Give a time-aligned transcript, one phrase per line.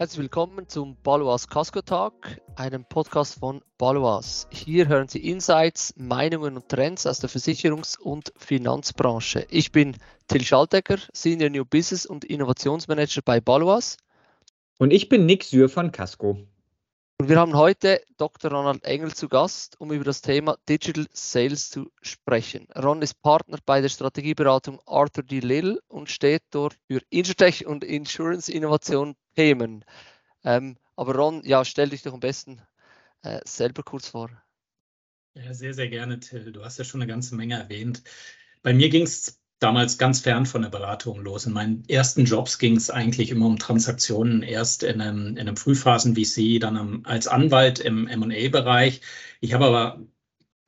[0.00, 4.46] Herzlich willkommen zum Balois Casco Talk, einem Podcast von Balois.
[4.48, 9.46] Hier hören Sie Insights, Meinungen und Trends aus der Versicherungs- und Finanzbranche.
[9.50, 13.98] Ich bin Till Schaltegger, Senior New Business und Innovationsmanager bei Balois.
[14.78, 16.38] Und ich bin Nick Sür von Casco.
[17.20, 18.50] Und wir haben heute Dr.
[18.50, 22.66] Ronald Engel zu Gast, um über das Thema Digital Sales zu sprechen.
[22.74, 25.40] Ron ist Partner bei der Strategieberatung Arthur D.
[25.40, 29.84] Little und steht dort für Insurtech und Insurance Innovation Themen.
[30.44, 32.62] Ähm, aber Ron, ja, stell dich doch am besten
[33.20, 34.30] äh, selber kurz vor.
[35.34, 36.52] Ja, sehr, sehr gerne, Till.
[36.52, 38.02] Du hast ja schon eine ganze Menge erwähnt.
[38.62, 41.46] Bei mir ging es damals ganz fern von der Beratung los.
[41.46, 45.56] In meinen ersten Jobs ging es eigentlich immer um Transaktionen, erst in einem, in einem
[45.56, 49.02] Frühphasen-VC, dann als Anwalt im MA-Bereich.
[49.40, 50.00] Ich habe aber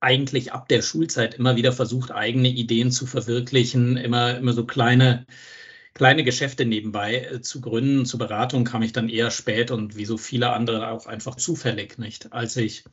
[0.00, 5.26] eigentlich ab der Schulzeit immer wieder versucht, eigene Ideen zu verwirklichen, immer, immer so kleine,
[5.94, 8.04] kleine Geschäfte nebenbei äh, zu gründen.
[8.06, 11.98] Zur Beratung kam ich dann eher spät und wie so viele andere auch einfach zufällig,
[11.98, 12.32] nicht?
[12.32, 12.84] Als ich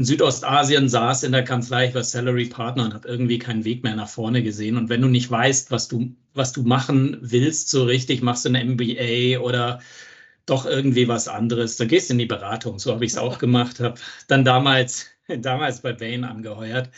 [0.00, 3.84] in Südostasien saß in der Kanzlei, ich war Salary Partner und habe irgendwie keinen Weg
[3.84, 4.78] mehr nach vorne gesehen.
[4.78, 8.48] Und wenn du nicht weißt, was du, was du machen willst, so richtig, machst du
[8.48, 9.80] ein MBA oder
[10.46, 12.78] doch irgendwie was anderes, dann gehst du in die Beratung.
[12.78, 16.88] So habe ich es auch gemacht, habe dann damals, damals bei Bain angeheuert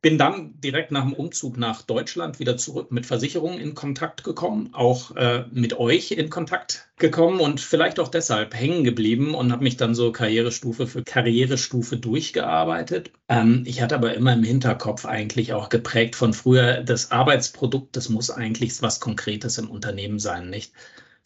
[0.00, 4.70] bin dann direkt nach dem Umzug nach Deutschland wieder zurück mit Versicherungen in Kontakt gekommen,
[4.72, 9.64] auch äh, mit euch in Kontakt gekommen und vielleicht auch deshalb hängen geblieben und habe
[9.64, 13.10] mich dann so Karrierestufe für Karrierestufe durchgearbeitet.
[13.28, 18.08] Ähm, ich hatte aber immer im Hinterkopf eigentlich auch geprägt von früher, das Arbeitsprodukt, das
[18.08, 20.72] muss eigentlich was Konkretes im Unternehmen sein, nicht?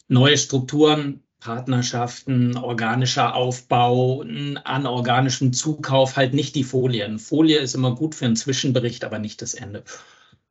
[0.07, 4.21] Neue Strukturen, Partnerschaften, organischer Aufbau,
[4.63, 7.19] an organischem Zukauf, halt nicht die Folien.
[7.19, 9.83] Folie ist immer gut für einen Zwischenbericht, aber nicht das Ende.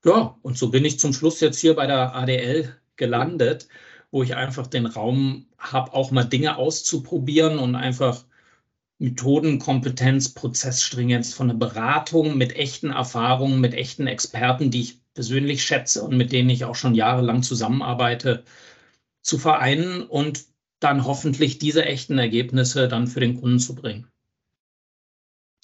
[0.05, 3.69] Ja, und so bin ich zum Schluss jetzt hier bei der ADL gelandet,
[4.11, 8.27] wo ich einfach den Raum habe, auch mal Dinge auszuprobieren und einfach
[8.99, 16.03] Methodenkompetenz, Prozessstringenz von der Beratung mit echten Erfahrungen, mit echten Experten, die ich persönlich schätze
[16.03, 18.45] und mit denen ich auch schon jahrelang zusammenarbeite,
[19.23, 20.52] zu vereinen und
[20.85, 24.09] dann hoffentlich diese echten Ergebnisse dann für den Kunden zu bringen.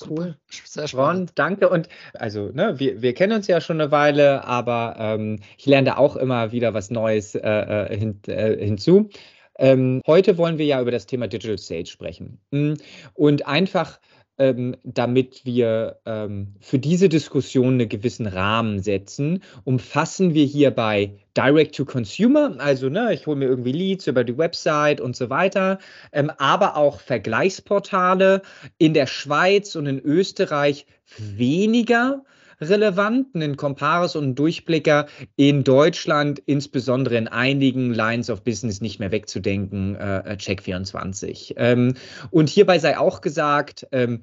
[0.06, 0.36] Cool.
[0.48, 1.32] Sehr spannend.
[1.34, 1.68] danke.
[1.68, 5.86] Und also, ne, wir, wir kennen uns ja schon eine Weile, aber ähm, ich lerne
[5.86, 9.10] da auch immer wieder was Neues äh, äh hin, äh, hinzu.
[9.58, 12.40] Ähm, heute wollen wir ja über das Thema Digital Sales sprechen.
[12.52, 12.76] Hm,
[13.14, 13.98] und einfach
[14.38, 21.74] ähm, damit wir ähm, für diese Diskussion einen gewissen Rahmen setzen, umfassen wir hierbei Direct
[21.76, 25.78] to Consumer, also ne, ich hole mir irgendwie Leads über die Website und so weiter,
[26.12, 28.42] ähm, aber auch Vergleichsportale.
[28.78, 32.22] In der Schweiz und in Österreich weniger
[32.60, 39.12] relevant, einen Comparis und Durchblicker in Deutschland, insbesondere in einigen Lines of Business nicht mehr
[39.12, 41.54] wegzudenken, äh, Check24.
[41.56, 41.94] Ähm,
[42.30, 44.20] und hierbei sei auch gesagt, ähm,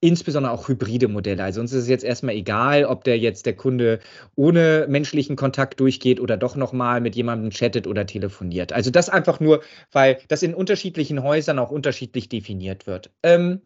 [0.00, 1.42] insbesondere auch hybride Modelle.
[1.42, 3.98] Also uns ist es jetzt erstmal egal, ob der jetzt der Kunde
[4.36, 8.72] ohne menschlichen Kontakt durchgeht oder doch nochmal mit jemandem chattet oder telefoniert.
[8.72, 13.10] Also das einfach nur, weil das in unterschiedlichen Häusern auch unterschiedlich definiert wird.
[13.24, 13.62] Ähm,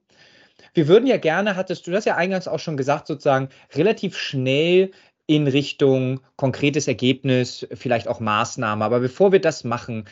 [0.75, 4.91] wir würden ja gerne, hattest du das ja eingangs auch schon gesagt, sozusagen relativ schnell
[5.27, 8.85] in Richtung konkretes Ergebnis, vielleicht auch Maßnahme.
[8.85, 10.05] Aber bevor wir das machen,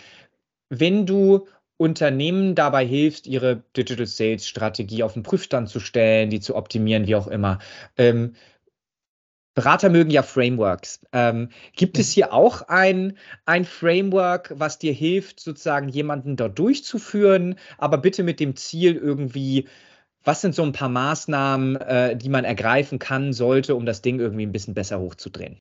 [0.68, 1.46] wenn du
[1.76, 7.06] Unternehmen dabei hilfst, ihre Digital Sales Strategie auf den Prüfstand zu stellen, die zu optimieren,
[7.06, 7.58] wie auch immer.
[7.96, 8.34] Ähm,
[9.54, 11.00] Berater mögen ja Frameworks.
[11.12, 17.56] Ähm, gibt es hier auch ein, ein Framework, was dir hilft, sozusagen jemanden dort durchzuführen,
[17.76, 19.66] aber bitte mit dem Ziel irgendwie
[20.25, 24.20] was sind so ein paar Maßnahmen, äh, die man ergreifen kann, sollte, um das Ding
[24.20, 25.58] irgendwie ein bisschen besser hochzudrehen?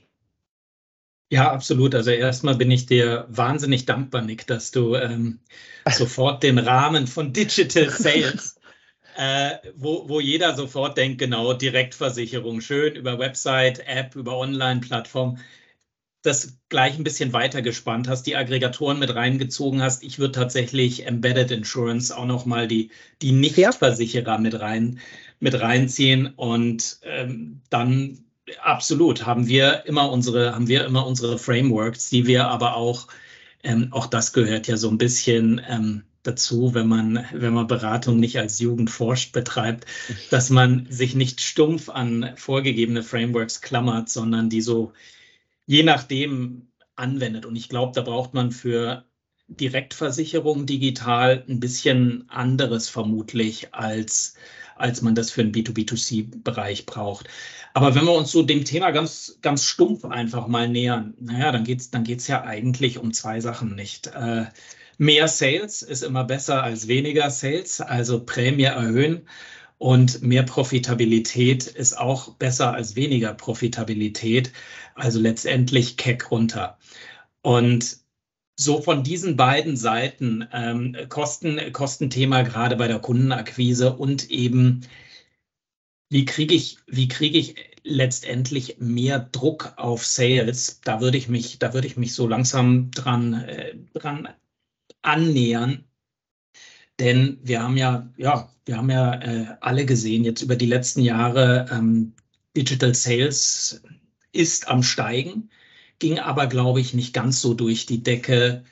[1.31, 1.93] Ja, absolut.
[1.93, 5.39] Also erstmal bin ich dir wahnsinnig dankbar, Nick, dass du ähm,
[5.89, 8.59] sofort den Rahmen von Digital Sales,
[9.17, 15.37] äh, wo, wo jeder sofort denkt, genau, Direktversicherung, schön über Website, App, über Online-Plattform,
[16.21, 20.03] das gleich ein bisschen weiter gespannt hast, die Aggregatoren mit reingezogen hast.
[20.03, 22.91] Ich würde tatsächlich Embedded Insurance auch nochmal die,
[23.21, 24.99] die Nichtversicherer mit rein
[25.39, 28.19] mit reinziehen und ähm, dann
[28.61, 33.07] absolut haben wir immer unsere haben wir immer unsere Frameworks, die wir aber auch
[33.63, 38.19] ähm, auch das gehört ja so ein bisschen ähm, dazu, wenn man, wenn man Beratung
[38.19, 39.85] nicht als Jugendforscht betreibt,
[40.29, 44.93] dass man sich nicht stumpf an vorgegebene Frameworks klammert, sondern die so
[45.69, 47.45] je nachdem anwendet.
[47.45, 49.05] Und ich glaube, da braucht man für
[49.47, 54.33] Direktversicherung digital ein bisschen anderes vermutlich als,
[54.75, 57.27] als man das für einen B2B2C-Bereich braucht.
[57.75, 61.65] Aber wenn wir uns so dem Thema ganz, ganz stumpf einfach mal nähern, naja, dann
[61.65, 64.07] geht es dann geht's ja eigentlich um zwei Sachen nicht.
[64.07, 64.45] Äh,
[64.97, 69.27] mehr Sales ist immer besser als weniger Sales, also Prämie erhöhen.
[69.79, 74.51] Und mehr Profitabilität ist auch besser als weniger Profitabilität.
[74.93, 76.77] Also letztendlich Keck runter.
[77.41, 77.97] Und
[78.59, 84.81] so von diesen beiden Seiten, ähm, Kosten, Kostenthema gerade bei der Kundenakquise und eben,
[86.09, 90.81] wie kriege ich, wie kriege ich letztendlich mehr Druck auf Sales?
[90.83, 94.27] Da würde ich mich, da würde ich mich so langsam dran, äh, dran
[95.01, 95.85] annähern.
[96.99, 101.01] Denn wir haben ja, ja, wir haben ja äh, alle gesehen, jetzt über die letzten
[101.01, 102.13] Jahre, ähm,
[102.55, 103.81] Digital Sales
[104.31, 105.49] ist am Steigen
[105.99, 108.63] ging aber, glaube ich, nicht ganz so durch die Decke,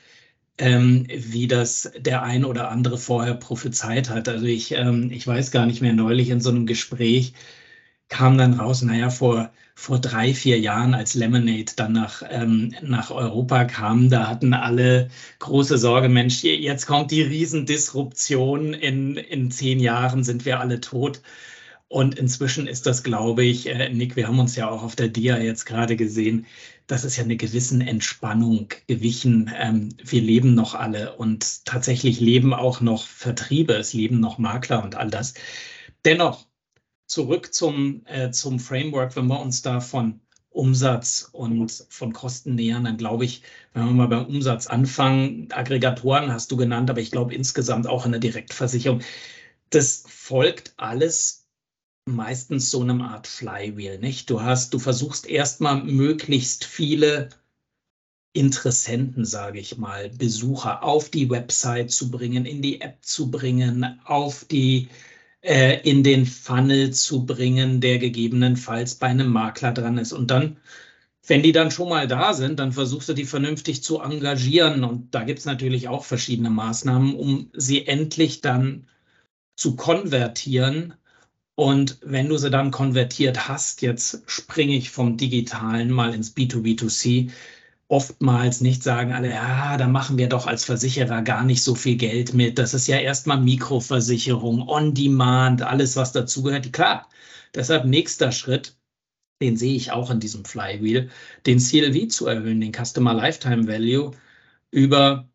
[0.58, 4.30] ähm, wie das der ein oder andere vorher prophezeit hat.
[4.30, 7.34] Also ich, ähm, ich weiß gar nicht mehr, neulich in so einem Gespräch
[8.10, 13.12] kam dann raus, naja, vor, vor drei, vier Jahren, als Lemonade dann nach, ähm, nach
[13.12, 15.10] Europa kam, da hatten alle
[15.40, 21.22] große Sorge, Mensch, jetzt kommt die Riesendisruption, in, in zehn Jahren sind wir alle tot.
[21.90, 25.08] Und inzwischen ist das, glaube ich, äh, Nick, wir haben uns ja auch auf der
[25.08, 26.46] Dia jetzt gerade gesehen,
[26.88, 29.52] das ist ja eine gewissen Entspannung gewichen.
[29.58, 34.84] Ähm, wir leben noch alle und tatsächlich leben auch noch Vertriebe, es leben noch Makler
[34.84, 35.34] und all das.
[36.06, 36.47] Dennoch,
[37.08, 40.20] zurück zum, äh, zum Framework, wenn wir uns da von
[40.50, 43.44] Umsatz und von Kosten nähern, dann glaube ich,
[43.74, 48.06] wenn wir mal beim Umsatz anfangen, Aggregatoren hast du genannt, aber ich glaube insgesamt auch
[48.06, 49.02] in der Direktversicherung,
[49.70, 51.48] das folgt alles
[52.06, 54.30] meistens so eine Art Flywheel, nicht?
[54.30, 57.30] Du hast, du versuchst erstmal möglichst viele
[58.34, 64.00] Interessenten, sage ich mal, Besucher auf die Website zu bringen, in die App zu bringen,
[64.06, 64.90] auf die
[65.48, 70.14] äh, in den Funnel zu bringen, der gegebenenfalls bei einem Makler dran ist.
[70.14, 70.58] Und dann,
[71.26, 74.84] wenn die dann schon mal da sind, dann versuchst du die vernünftig zu engagieren.
[74.84, 78.88] Und da gibt es natürlich auch verschiedene Maßnahmen, um sie endlich dann
[79.56, 80.94] zu konvertieren
[81.60, 87.32] und wenn du sie dann konvertiert hast, jetzt springe ich vom Digitalen mal ins B2B2C,
[87.90, 91.96] oftmals nicht sagen alle, ja, da machen wir doch als Versicherer gar nicht so viel
[91.98, 92.58] Geld mit.
[92.60, 96.74] Das ist ja erstmal Mikroversicherung, On-Demand, alles, was dazugehört.
[96.74, 97.10] Klar,
[97.56, 98.78] deshalb nächster Schritt,
[99.42, 101.10] den sehe ich auch in diesem Flywheel,
[101.46, 104.12] den CLV zu erhöhen, den Customer Lifetime Value
[104.72, 105.30] über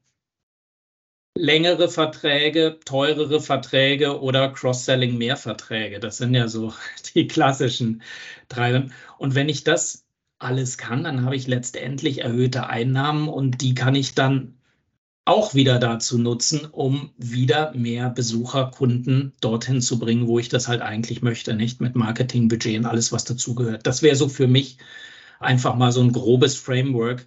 [1.37, 6.01] längere Verträge, teurere Verträge oder Cross-Selling mehr Verträge.
[6.01, 6.73] Das sind ja so
[7.15, 8.03] die klassischen
[8.49, 8.89] drei.
[9.19, 10.02] Und wenn ich das
[10.43, 14.55] alles kann, dann habe ich letztendlich erhöhte Einnahmen und die kann ich dann
[15.25, 20.67] auch wieder dazu nutzen, um wieder mehr Besucher, Kunden dorthin zu bringen, wo ich das
[20.67, 23.87] halt eigentlich möchte, nicht mit Marketingbudget und alles, was dazugehört.
[23.87, 24.79] Das wäre so für mich
[25.39, 27.27] einfach mal so ein grobes Framework,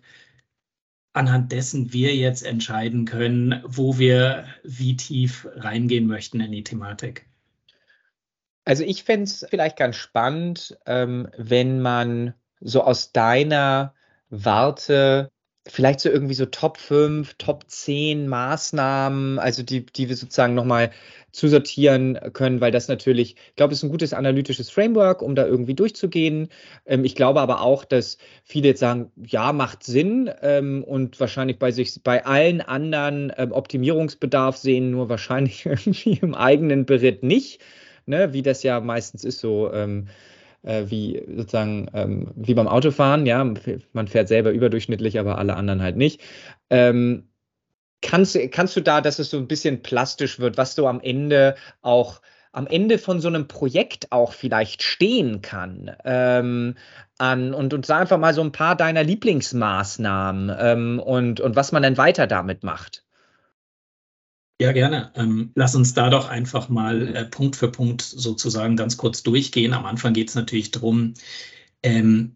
[1.14, 7.28] anhand dessen wir jetzt entscheiden können, wo wir wie tief reingehen möchten in die Thematik.
[8.66, 12.34] Also ich fände es vielleicht ganz spannend, ähm, wenn man
[12.66, 13.94] so aus deiner
[14.30, 15.32] Warte
[15.68, 20.92] vielleicht so irgendwie so Top 5, Top 10 Maßnahmen, also die, die wir sozusagen nochmal
[21.32, 25.74] zusortieren können, weil das natürlich, ich glaube, ist ein gutes analytisches Framework, um da irgendwie
[25.74, 26.50] durchzugehen.
[26.86, 31.60] Ähm, ich glaube aber auch, dass viele jetzt sagen, ja, macht Sinn ähm, und wahrscheinlich
[31.60, 37.60] bei sich, bei allen anderen ähm, Optimierungsbedarf sehen, nur wahrscheinlich irgendwie im eigenen Beritt nicht,
[38.06, 39.72] ne, wie das ja meistens ist so.
[39.74, 40.08] Ähm,
[40.66, 43.44] äh, wie sozusagen ähm, wie beim Autofahren, ja,
[43.94, 46.22] man fährt selber überdurchschnittlich, aber alle anderen halt nicht.
[46.70, 47.30] Ähm,
[48.02, 51.56] kannst, kannst du da, dass es so ein bisschen plastisch wird, was du am Ende
[51.82, 55.94] auch am Ende von so einem Projekt auch vielleicht stehen kann.
[56.06, 56.76] Ähm,
[57.18, 61.84] an, und, sag einfach mal so ein paar deiner Lieblingsmaßnahmen ähm, und, und was man
[61.84, 63.05] dann weiter damit macht.
[64.62, 65.12] Ja, gerne.
[65.16, 69.74] Ähm, lass uns da doch einfach mal äh, Punkt für Punkt sozusagen ganz kurz durchgehen.
[69.74, 71.14] Am Anfang geht es natürlich darum,
[71.84, 72.36] ähm,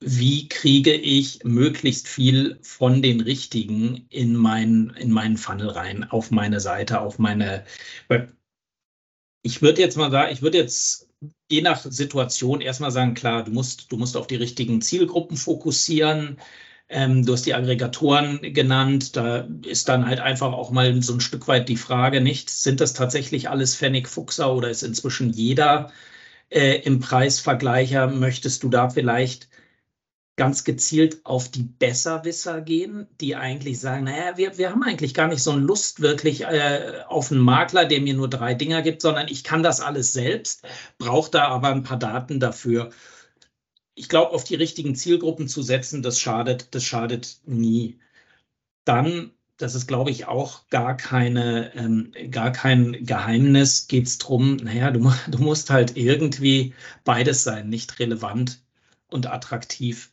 [0.00, 6.32] wie kriege ich möglichst viel von den Richtigen in, mein, in meinen Funnel rein, auf
[6.32, 7.64] meine Seite, auf meine.
[9.42, 11.08] Ich würde jetzt mal sagen, ich würde jetzt
[11.50, 16.38] je nach Situation erstmal sagen, klar, du musst, du musst auf die richtigen Zielgruppen fokussieren.
[16.88, 19.16] Ähm, du hast die Aggregatoren genannt.
[19.16, 22.80] Da ist dann halt einfach auch mal so ein Stück weit die Frage, nicht, sind
[22.80, 25.92] das tatsächlich alles Pfennig Fuchser oder ist inzwischen jeder
[26.50, 28.08] äh, im Preisvergleicher?
[28.08, 29.48] Möchtest du da vielleicht
[30.36, 35.28] ganz gezielt auf die Besserwisser gehen, die eigentlich sagen, naja, wir, wir haben eigentlich gar
[35.28, 39.02] nicht so eine Lust wirklich äh, auf einen Makler, der mir nur drei Dinger gibt,
[39.02, 40.64] sondern ich kann das alles selbst,
[40.98, 42.90] brauche da aber ein paar Daten dafür.
[43.94, 47.98] Ich glaube, auf die richtigen Zielgruppen zu setzen, das schadet, das schadet nie.
[48.84, 49.32] Dann
[49.62, 54.90] das ist, glaube ich, auch gar keine, ähm, gar kein Geheimnis, geht es darum, naja,
[54.90, 58.60] du, du musst halt irgendwie beides sein, nicht relevant
[59.08, 60.12] und attraktiv.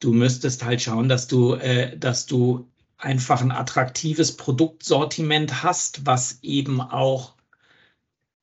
[0.00, 6.38] Du müsstest halt schauen, dass du, äh, dass du einfach ein attraktives Produktsortiment hast, was
[6.42, 7.34] eben auch,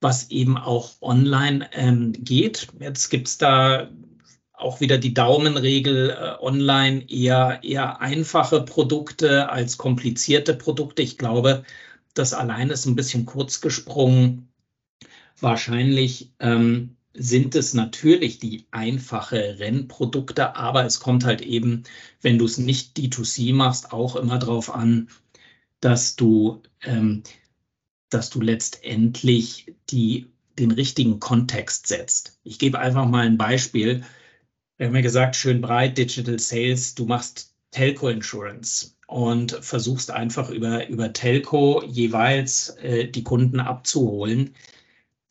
[0.02, 2.68] was eben auch online ähm, geht.
[2.80, 3.90] Jetzt gibt es da
[4.54, 11.02] auch wieder die Daumenregel äh, online eher, eher einfache Produkte als komplizierte Produkte.
[11.02, 11.64] Ich glaube,
[12.14, 14.50] das allein ist ein bisschen kurz gesprungen.
[15.40, 21.84] Wahrscheinlich ähm, sind es natürlich die einfache Rennprodukte, aber es kommt halt eben,
[22.22, 25.10] wenn du es nicht D2C machst, auch immer darauf an,
[25.80, 27.24] dass du, ähm,
[28.10, 32.40] dass du letztendlich die, den richtigen Kontext setzt.
[32.44, 34.04] Ich gebe einfach mal ein Beispiel.
[34.84, 40.50] Wir haben ja gesagt, schön breit, Digital Sales, du machst Telco Insurance und versuchst einfach
[40.50, 44.56] über, über Telco jeweils äh, die Kunden abzuholen.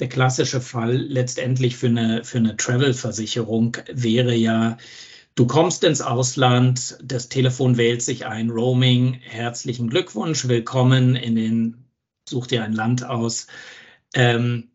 [0.00, 4.78] Der klassische Fall letztendlich für eine, für eine Travel-Versicherung wäre ja,
[5.34, 11.84] du kommst ins Ausland, das Telefon wählt sich ein, Roaming, herzlichen Glückwunsch, willkommen in den,
[12.26, 13.48] such dir ein Land aus.
[14.14, 14.71] Ähm,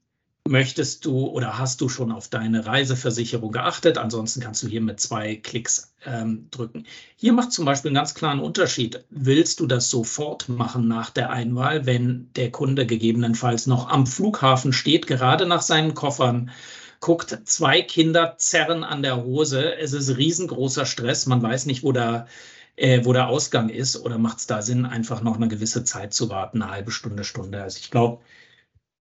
[0.48, 3.98] möchtest du oder hast du schon auf deine Reiseversicherung geachtet?
[3.98, 6.86] Ansonsten kannst du hier mit zwei Klicks ähm, drücken.
[7.16, 9.04] Hier macht zum Beispiel einen ganz klaren Unterschied.
[9.10, 14.74] Willst du das sofort machen nach der Einwahl, wenn der Kunde gegebenenfalls noch am Flughafen
[14.74, 16.51] steht, gerade nach seinen Koffern?
[17.00, 19.75] Guckt, zwei Kinder zerren an der Hose.
[19.75, 21.27] Es ist riesengroßer Stress.
[21.27, 22.27] Man weiß nicht, wo der,
[22.75, 23.98] äh, wo der Ausgang ist.
[23.98, 27.24] Oder macht es da Sinn, einfach noch eine gewisse Zeit zu warten, eine halbe Stunde,
[27.24, 27.62] Stunde?
[27.62, 28.22] Also ich glaube,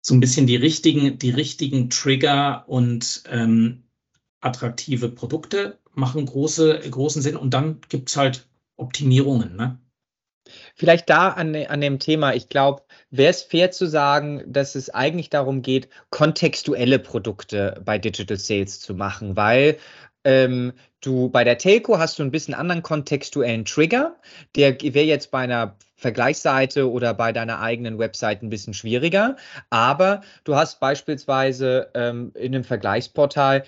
[0.07, 3.83] so ein bisschen die richtigen, die richtigen Trigger und ähm,
[4.41, 8.47] attraktive Produkte machen große, großen Sinn und dann gibt es halt
[8.77, 9.57] Optimierungen.
[9.57, 9.81] Ne?
[10.77, 14.91] Vielleicht da an, an dem Thema, ich glaube, wäre es fair zu sagen, dass es
[14.91, 19.77] eigentlich darum geht, kontextuelle Produkte bei Digital Sales zu machen, weil
[20.23, 24.15] ähm, du bei der Telco hast du ein bisschen anderen kontextuellen Trigger.
[24.55, 29.37] Der wäre jetzt bei einer Vergleichsseite oder bei deiner eigenen Website ein bisschen schwieriger.
[29.71, 33.65] Aber du hast beispielsweise ähm, in einem Vergleichsportal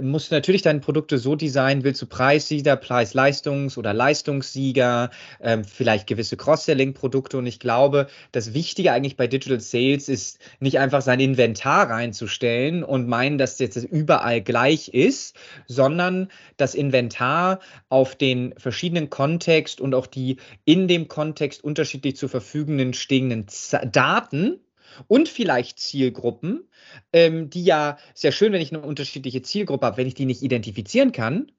[0.00, 5.10] musst du natürlich deine Produkte so designen, willst du Preissieger, Preis-Leistungs- oder Leistungssieger,
[5.40, 7.38] ähm, vielleicht gewisse Cross-Selling-Produkte.
[7.38, 12.84] Und ich glaube, das Wichtige eigentlich bei Digital Sales ist nicht einfach sein Inventar reinzustellen
[12.84, 19.94] und meinen, dass jetzt überall gleich ist, sondern das Inventar auf den verschiedenen Kontext und
[19.94, 23.46] auch die in dem Kontext unterschiedlich zur Verfügung stehenden
[23.92, 24.60] Daten
[25.08, 26.68] und vielleicht Zielgruppen,
[27.12, 30.42] ähm, die ja sehr schön, wenn ich eine unterschiedliche Zielgruppe habe, wenn ich die nicht
[30.42, 31.50] identifizieren kann,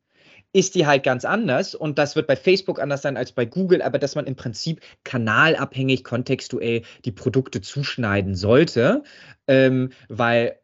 [0.53, 3.81] ist die halt ganz anders und das wird bei Facebook anders sein als bei Google,
[3.81, 9.03] aber dass man im Prinzip kanalabhängig, kontextuell die Produkte zuschneiden sollte,
[9.47, 10.59] ähm, weil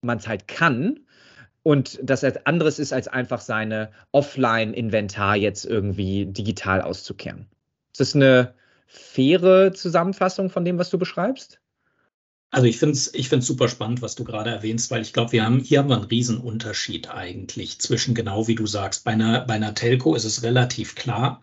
[0.00, 1.00] man es halt kann
[1.62, 7.46] und das etwas anderes ist, als einfach seine Offline-Inventar jetzt irgendwie digital auszukehren.
[7.92, 8.54] Ist das eine
[8.86, 11.61] faire Zusammenfassung von dem, was du beschreibst?
[12.52, 15.32] Also ich finde es ich find's super spannend, was du gerade erwähnst, weil ich glaube,
[15.32, 19.04] wir haben hier haben wir einen Riesenunterschied eigentlich zwischen genau wie du sagst.
[19.04, 21.40] Bei einer, bei einer Telco ist es relativ klar.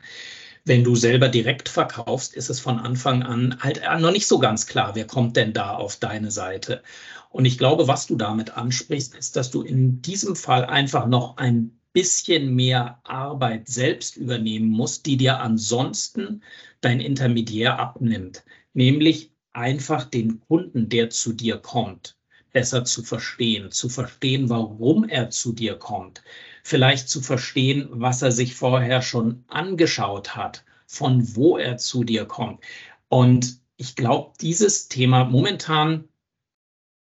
[0.65, 4.67] Wenn du selber direkt verkaufst, ist es von Anfang an halt noch nicht so ganz
[4.67, 6.83] klar, wer kommt denn da auf deine Seite.
[7.31, 11.37] Und ich glaube, was du damit ansprichst, ist, dass du in diesem Fall einfach noch
[11.37, 16.43] ein bisschen mehr Arbeit selbst übernehmen musst, die dir ansonsten
[16.81, 18.43] dein Intermediär abnimmt.
[18.73, 22.17] Nämlich einfach den Kunden, der zu dir kommt,
[22.51, 26.23] besser zu verstehen, zu verstehen, warum er zu dir kommt,
[26.63, 32.25] vielleicht zu verstehen, was er sich vorher schon angeschaut hat, von wo er zu dir
[32.25, 32.63] kommt.
[33.09, 36.09] Und ich glaube, dieses Thema momentan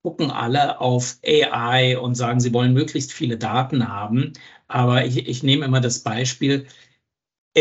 [0.04, 4.34] gucken alle auf AI und sagen, sie wollen möglichst viele Daten haben.
[4.68, 6.68] Aber ich, ich nehme immer das Beispiel,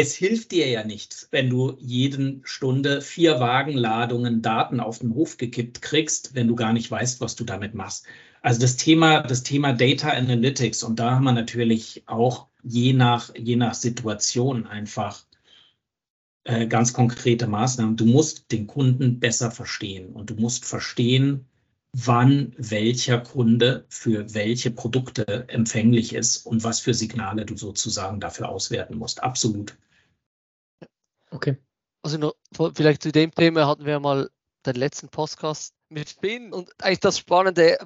[0.00, 5.36] es hilft dir ja nichts, wenn du jeden Stunde vier Wagenladungen Daten auf den Hof
[5.36, 8.06] gekippt kriegst, wenn du gar nicht weißt, was du damit machst.
[8.40, 13.34] Also das Thema, das Thema Data Analytics und da haben wir natürlich auch je nach,
[13.34, 15.24] je nach Situation einfach
[16.44, 17.96] äh, ganz konkrete Maßnahmen.
[17.96, 21.46] Du musst den Kunden besser verstehen und du musst verstehen,
[21.92, 28.48] wann welcher Kunde für welche Produkte empfänglich ist und was für Signale du sozusagen dafür
[28.48, 29.22] auswerten musst.
[29.22, 29.76] Absolut.
[31.38, 31.56] Okay.
[32.02, 32.34] Also noch,
[32.74, 34.28] vielleicht zu dem Thema hatten wir mal
[34.66, 37.78] den letzten Podcast mit Finn und eigentlich das Spannende,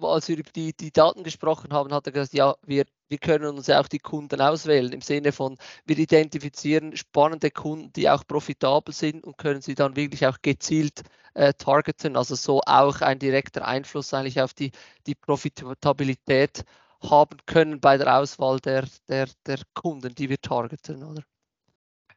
[0.00, 3.56] als wir über die, die Daten gesprochen haben, hat er gesagt, ja, wir, wir können
[3.56, 8.94] uns auch die Kunden auswählen im Sinne von, wir identifizieren spannende Kunden, die auch profitabel
[8.94, 11.02] sind und können sie dann wirklich auch gezielt
[11.34, 14.70] äh, targeten, also so auch ein direkter Einfluss eigentlich auf die,
[15.08, 16.62] die Profitabilität
[17.02, 21.24] haben können bei der Auswahl der, der, der Kunden, die wir targeten, oder?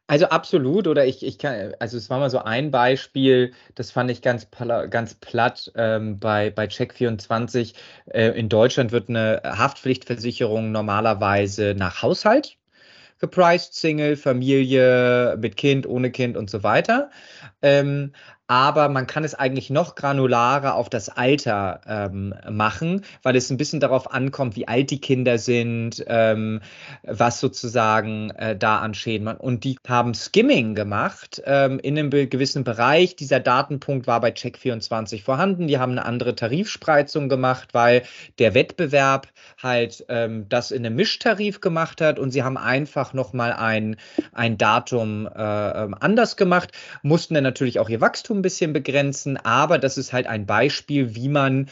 [0.08, 4.08] Also absolut, oder ich, ich kann, also es war mal so ein Beispiel, das fand
[4.10, 4.48] ich ganz,
[4.90, 7.74] ganz platt ähm, bei, bei Check24.
[8.12, 12.56] Äh, in Deutschland wird eine Haftpflichtversicherung normalerweise nach Haushalt
[13.18, 17.10] gepriced, Single, Familie, mit Kind, ohne Kind und so weiter.
[17.62, 18.12] Ähm,
[18.48, 23.56] aber man kann es eigentlich noch granularer auf das Alter ähm, machen, weil es ein
[23.56, 26.60] bisschen darauf ankommt, wie alt die Kinder sind, ähm,
[27.02, 29.26] was sozusagen äh, da an Schäden.
[29.26, 33.16] Und die haben Skimming gemacht ähm, in einem gewissen Bereich.
[33.16, 35.66] Dieser Datenpunkt war bei Check24 vorhanden.
[35.66, 38.02] Die haben eine andere Tarifspreizung gemacht, weil
[38.38, 39.28] der Wettbewerb
[39.60, 43.96] halt ähm, das in einem Mischtarif gemacht hat und sie haben einfach nochmal ein,
[44.32, 46.72] ein Datum äh, ähm, anders gemacht,
[47.02, 51.14] mussten dann natürlich auch ihr Wachstum ein bisschen begrenzen, aber das ist halt ein Beispiel,
[51.14, 51.68] wie man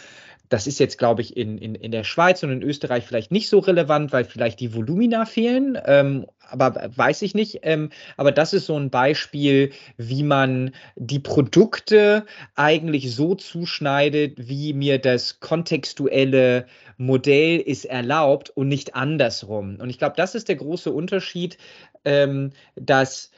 [0.50, 3.49] das ist jetzt, glaube ich, in, in, in der Schweiz und in Österreich vielleicht nicht
[3.49, 7.61] so relevant, weil vielleicht die Volumina fehlen, ähm, aber weiß ich nicht.
[7.62, 14.75] Ähm, aber das ist so ein Beispiel, wie man die Produkte eigentlich so zuschneidet, wie
[14.75, 16.66] mir das kontextuelle
[16.99, 19.78] Modell ist erlaubt und nicht andersrum.
[19.80, 21.56] Und ich glaube, das ist der große Unterschied,
[22.04, 23.30] ähm, dass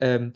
[0.00, 0.32] ähm,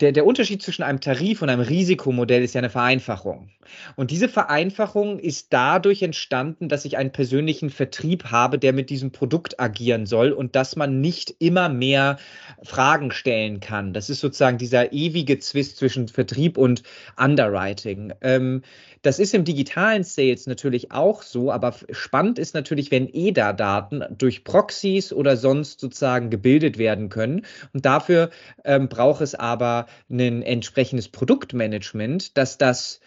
[0.00, 3.50] der, der Unterschied zwischen einem Tarif und einem Risikomodell ist ja eine Vereinfachung.
[3.96, 9.10] Und diese Vereinfachung ist dadurch entstanden, dass ich einen persönlichen Vertrieb habe, der mit diesem
[9.10, 12.18] Produkt agieren soll und dass man nicht immer mehr
[12.62, 13.92] Fragen stellen kann.
[13.92, 16.82] Das ist sozusagen dieser ewige Zwist zwischen Vertrieb und
[17.16, 18.12] Underwriting.
[18.20, 18.62] Ähm,
[19.02, 24.44] das ist im digitalen Sales natürlich auch so, aber spannend ist natürlich, wenn EDA-Daten durch
[24.44, 27.46] Proxys oder sonst sozusagen gebildet werden können.
[27.72, 28.30] Und dafür
[28.64, 33.00] ähm, braucht es aber ein entsprechendes Produktmanagement, das das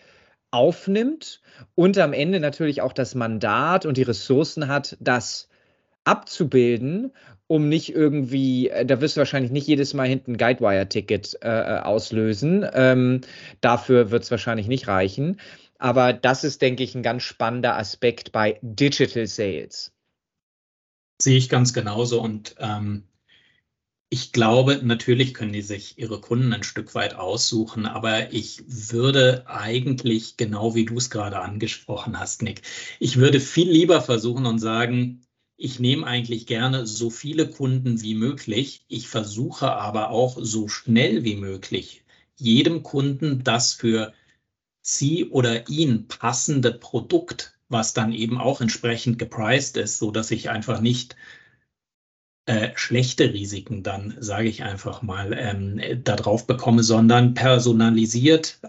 [0.52, 1.42] aufnimmt
[1.76, 5.48] und am Ende natürlich auch das Mandat und die Ressourcen hat, das
[6.04, 7.12] abzubilden,
[7.48, 11.50] um nicht irgendwie, äh, da wirst du wahrscheinlich nicht jedes Mal hinten ein Guidewire-Ticket äh,
[11.50, 12.65] äh, auslösen.
[12.74, 13.22] Ähm,
[13.60, 15.39] dafür wird es wahrscheinlich nicht reichen.
[15.82, 19.91] Aber das ist, denke ich, ein ganz spannender Aspekt bei Digital Sales.
[21.20, 22.22] Sehe ich ganz genauso.
[22.22, 23.08] Und ähm,
[24.10, 29.48] ich glaube, natürlich können die sich ihre Kunden ein Stück weit aussuchen, aber ich würde
[29.48, 32.62] eigentlich, genau wie du es gerade angesprochen hast, Nick,
[33.00, 35.24] ich würde viel lieber versuchen und sagen,
[35.58, 38.86] ich nehme eigentlich gerne so viele Kunden wie möglich.
[38.88, 42.04] Ich versuche aber auch so schnell wie möglich
[42.41, 44.13] jedem Kunden das für
[44.82, 50.50] sie oder ihn passende Produkt, was dann eben auch entsprechend gepriced ist, so dass ich
[50.50, 51.15] einfach nicht
[52.46, 58.60] äh, schlechte Risiken dann, sage ich einfach mal, ähm, da drauf bekomme, sondern personalisiert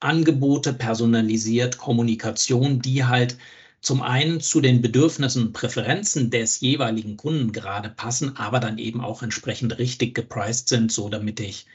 [0.00, 3.38] Angebote, personalisiert Kommunikation, die halt
[3.80, 9.00] zum einen zu den Bedürfnissen und Präferenzen des jeweiligen Kunden gerade passen, aber dann eben
[9.00, 11.66] auch entsprechend richtig gepriced sind, so damit ich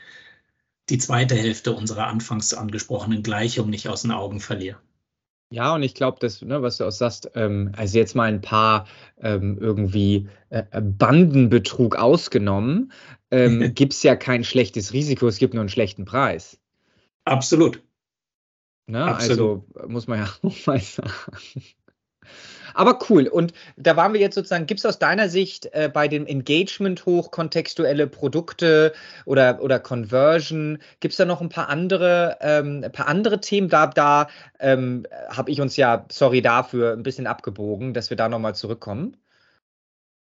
[0.89, 4.77] die zweite Hälfte unserer anfangs angesprochenen Gleichung nicht aus den Augen verliere.
[5.51, 8.41] Ja, und ich glaube, das, ne, was du auch sagst, ähm, also jetzt mal ein
[8.41, 8.85] paar
[9.19, 12.91] ähm, irgendwie äh, äh Bandenbetrug ausgenommen,
[13.31, 16.59] ähm, gibt es ja kein schlechtes Risiko, es gibt nur einen schlechten Preis.
[17.25, 17.81] Absolut.
[18.85, 19.03] Ne?
[19.03, 19.29] Absolut.
[19.29, 21.11] Also muss man ja auch mal sagen.
[22.73, 23.27] Aber cool.
[23.27, 27.05] Und da waren wir jetzt sozusagen, gibt es aus deiner Sicht äh, bei dem Engagement
[27.05, 28.93] hoch kontextuelle Produkte
[29.25, 33.69] oder, oder Conversion, gibt es da noch ein paar andere, ähm, ein paar andere Themen?
[33.69, 34.27] Da, da
[34.59, 39.17] ähm, habe ich uns ja, sorry dafür, ein bisschen abgebogen, dass wir da nochmal zurückkommen.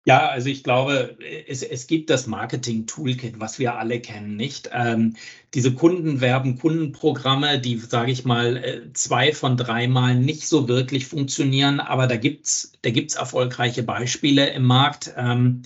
[0.08, 4.70] Ja, also ich glaube, es, es gibt das Marketing-Toolkit, was wir alle kennen, nicht?
[4.72, 5.16] Ähm,
[5.52, 11.06] diese Kundenwerben, Kundenprogramme, die, sage ich mal, äh, zwei von drei Mal nicht so wirklich
[11.08, 15.12] funktionieren, aber da gibt's, da gibt's erfolgreiche Beispiele im Markt.
[15.16, 15.62] Ähm,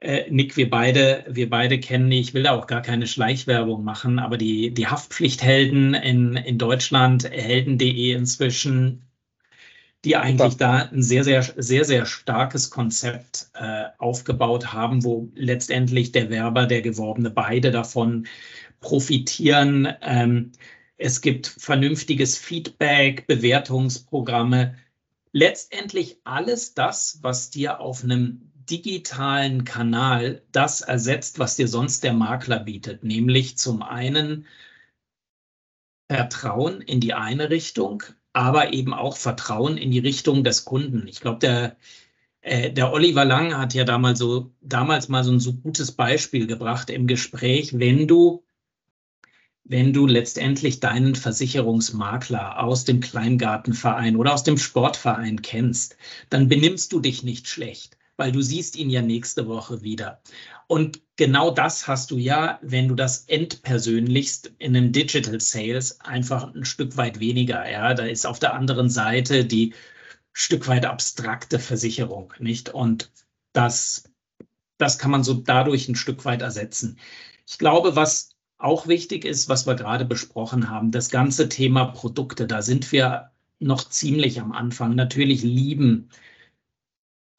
[0.00, 4.18] äh, Nick, wir beide, wir beide kennen ich will da auch gar keine Schleichwerbung machen,
[4.18, 9.03] aber die, die Haftpflichthelden in, in Deutschland, helden.de inzwischen,
[10.04, 16.12] die eigentlich da ein sehr, sehr, sehr, sehr starkes Konzept äh, aufgebaut haben, wo letztendlich
[16.12, 18.26] der Werber, der Geworbene beide davon
[18.80, 19.88] profitieren.
[20.02, 20.52] Ähm,
[20.96, 24.76] Es gibt vernünftiges Feedback, Bewertungsprogramme.
[25.32, 32.12] Letztendlich alles das, was dir auf einem digitalen Kanal das ersetzt, was dir sonst der
[32.12, 34.46] Makler bietet, nämlich zum einen
[36.08, 41.06] Vertrauen in die eine Richtung, aber eben auch Vertrauen in die Richtung des Kunden.
[41.08, 41.76] Ich glaube, der,
[42.42, 46.46] äh, der Oliver Lang hat ja damals so damals mal so ein so gutes Beispiel
[46.46, 48.44] gebracht im Gespräch, wenn du
[49.66, 55.96] wenn du letztendlich deinen Versicherungsmakler aus dem Kleingartenverein oder aus dem Sportverein kennst,
[56.28, 60.20] dann benimmst du dich nicht schlecht, weil du siehst ihn ja nächste Woche wieder.
[60.66, 66.54] Und genau das hast du ja, wenn du das entpersönlichst in einem Digital Sales einfach
[66.54, 67.68] ein Stück weit weniger.
[67.70, 69.74] Ja, da ist auf der anderen Seite die
[70.32, 72.70] Stück weit abstrakte Versicherung, nicht?
[72.70, 73.10] Und
[73.52, 74.10] das,
[74.78, 76.98] das kann man so dadurch ein Stück weit ersetzen.
[77.46, 82.46] Ich glaube, was auch wichtig ist, was wir gerade besprochen haben, das ganze Thema Produkte,
[82.46, 84.94] da sind wir noch ziemlich am Anfang.
[84.94, 86.08] Natürlich lieben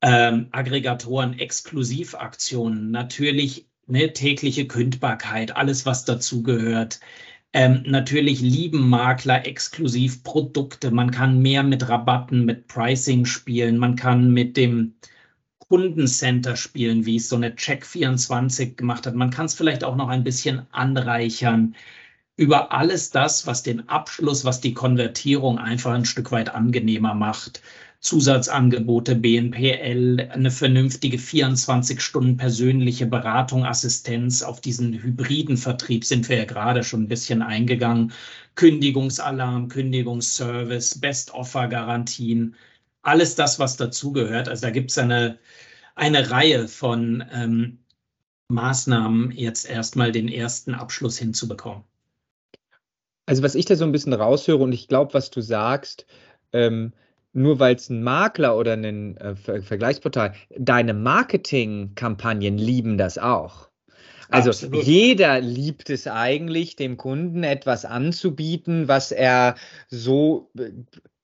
[0.02, 7.00] ähm, Aggregatoren Exklusivaktionen, natürlich ne, tägliche Kündbarkeit, alles, was dazugehört.
[7.54, 10.92] Ähm, natürlich lieben Makler exklusiv Produkte.
[10.92, 13.78] Man kann mehr mit Rabatten, mit Pricing spielen.
[13.78, 14.96] Man kann mit dem
[15.60, 19.16] Kundencenter spielen, wie es so eine Check24 gemacht hat.
[19.16, 21.76] Man kann es vielleicht auch noch ein bisschen anreichern
[22.38, 27.62] über alles das, was den Abschluss, was die Konvertierung einfach ein Stück weit angenehmer macht.
[28.00, 34.44] Zusatzangebote, BNPL, eine vernünftige 24 Stunden persönliche Beratung, Assistenz.
[34.44, 38.12] Auf diesen hybriden Vertrieb sind wir ja gerade schon ein bisschen eingegangen.
[38.56, 42.56] Kündigungsalarm, Kündigungsservice, Best-Offer-Garantien
[43.06, 44.50] alles das, was dazugehört.
[44.50, 45.38] Also da gibt es eine,
[45.94, 47.80] eine Reihe von ähm,
[48.50, 51.84] Maßnahmen, jetzt erstmal den ersten Abschluss hinzubekommen.
[53.28, 56.06] Also was ich da so ein bisschen raushöre und ich glaube, was du sagst,
[56.52, 56.94] ähm,
[57.36, 63.70] nur weil es ein Makler oder ein äh, Ver Vergleichsportal, deine Marketingkampagnen lieben das auch.
[64.30, 64.84] Also Absolut.
[64.86, 69.56] jeder liebt es eigentlich, dem Kunden etwas anzubieten, was er
[69.90, 70.72] so äh,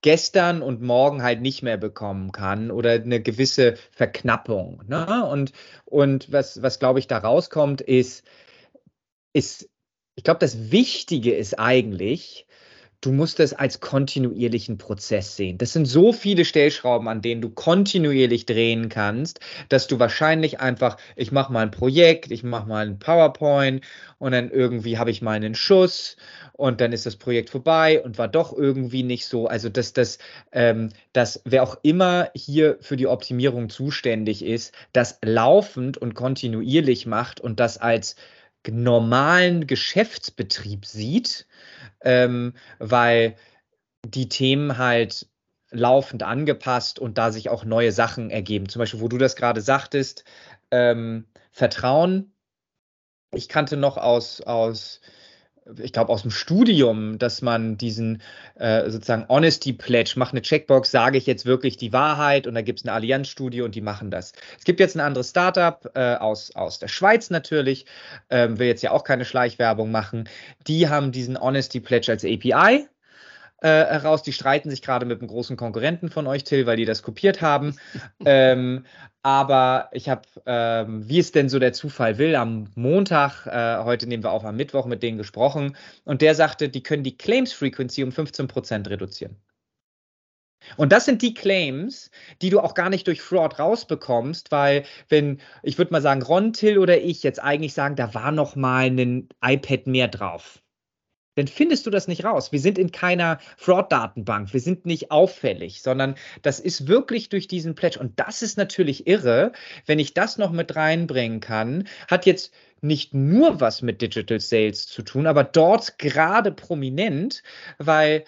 [0.01, 4.83] gestern und morgen halt nicht mehr bekommen kann oder eine gewisse Verknappung.
[4.87, 5.25] Ne?
[5.25, 5.53] Und,
[5.85, 8.23] und was, was glaube ich, da rauskommt, ist,
[9.33, 9.69] ist
[10.15, 12.45] ich glaube, das Wichtige ist eigentlich,
[13.01, 15.57] du musst es als kontinuierlichen Prozess sehen.
[15.57, 20.97] Das sind so viele Stellschrauben, an denen du kontinuierlich drehen kannst, dass du wahrscheinlich einfach,
[21.15, 23.83] ich mache mal ein Projekt, ich mache mal ein PowerPoint
[24.19, 26.15] und dann irgendwie habe ich mal einen Schuss
[26.53, 29.47] und dann ist das Projekt vorbei und war doch irgendwie nicht so.
[29.47, 30.19] Also dass das,
[30.51, 37.07] ähm, dass wer auch immer hier für die Optimierung zuständig ist, das laufend und kontinuierlich
[37.07, 38.15] macht und das als
[38.69, 41.47] normalen Geschäftsbetrieb sieht,
[42.01, 43.35] ähm, weil
[44.05, 45.27] die Themen halt
[45.71, 48.69] laufend angepasst und da sich auch neue Sachen ergeben.
[48.69, 50.25] Zum Beispiel, wo du das gerade sagtest,
[50.69, 52.33] ähm, Vertrauen.
[53.33, 54.99] Ich kannte noch aus, aus
[55.81, 58.21] ich glaube, aus dem Studium, dass man diesen
[58.55, 62.61] äh, sozusagen Honesty Pledge macht, eine Checkbox, sage ich jetzt wirklich die Wahrheit und da
[62.61, 64.33] gibt es eine Allianzstudie und die machen das.
[64.57, 67.85] Es gibt jetzt ein anderes Startup äh, aus, aus der Schweiz natürlich,
[68.29, 70.27] ähm, will jetzt ja auch keine Schleichwerbung machen.
[70.67, 72.87] Die haben diesen Honesty Pledge als API
[73.61, 74.23] äh, heraus.
[74.23, 77.41] Die streiten sich gerade mit einem großen Konkurrenten von euch, Till, weil die das kopiert
[77.41, 77.75] haben.
[78.25, 78.85] ähm,
[79.23, 84.07] aber ich habe, ähm, wie es denn so der Zufall will, am Montag, äh, heute
[84.07, 87.53] nehmen wir auf am Mittwoch mit denen gesprochen und der sagte, die können die Claims
[87.53, 89.37] Frequency um 15 Prozent reduzieren.
[90.77, 95.39] Und das sind die Claims, die du auch gar nicht durch Fraud rausbekommst, weil wenn,
[95.63, 98.85] ich würde mal sagen, Ron, Till oder ich jetzt eigentlich sagen, da war noch mal
[98.85, 100.60] ein iPad mehr drauf
[101.41, 102.51] dann findest du das nicht raus.
[102.51, 107.73] Wir sind in keiner Fraud-Datenbank, wir sind nicht auffällig, sondern das ist wirklich durch diesen
[107.73, 107.99] Pledge.
[107.99, 109.51] Und das ist natürlich irre,
[109.87, 114.85] wenn ich das noch mit reinbringen kann, hat jetzt nicht nur was mit Digital Sales
[114.85, 117.41] zu tun, aber dort gerade prominent,
[117.79, 118.23] weil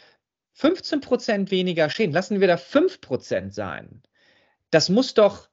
[0.58, 4.02] 15% weniger Schäden, lassen wir da 5% sein.
[4.72, 5.50] Das muss doch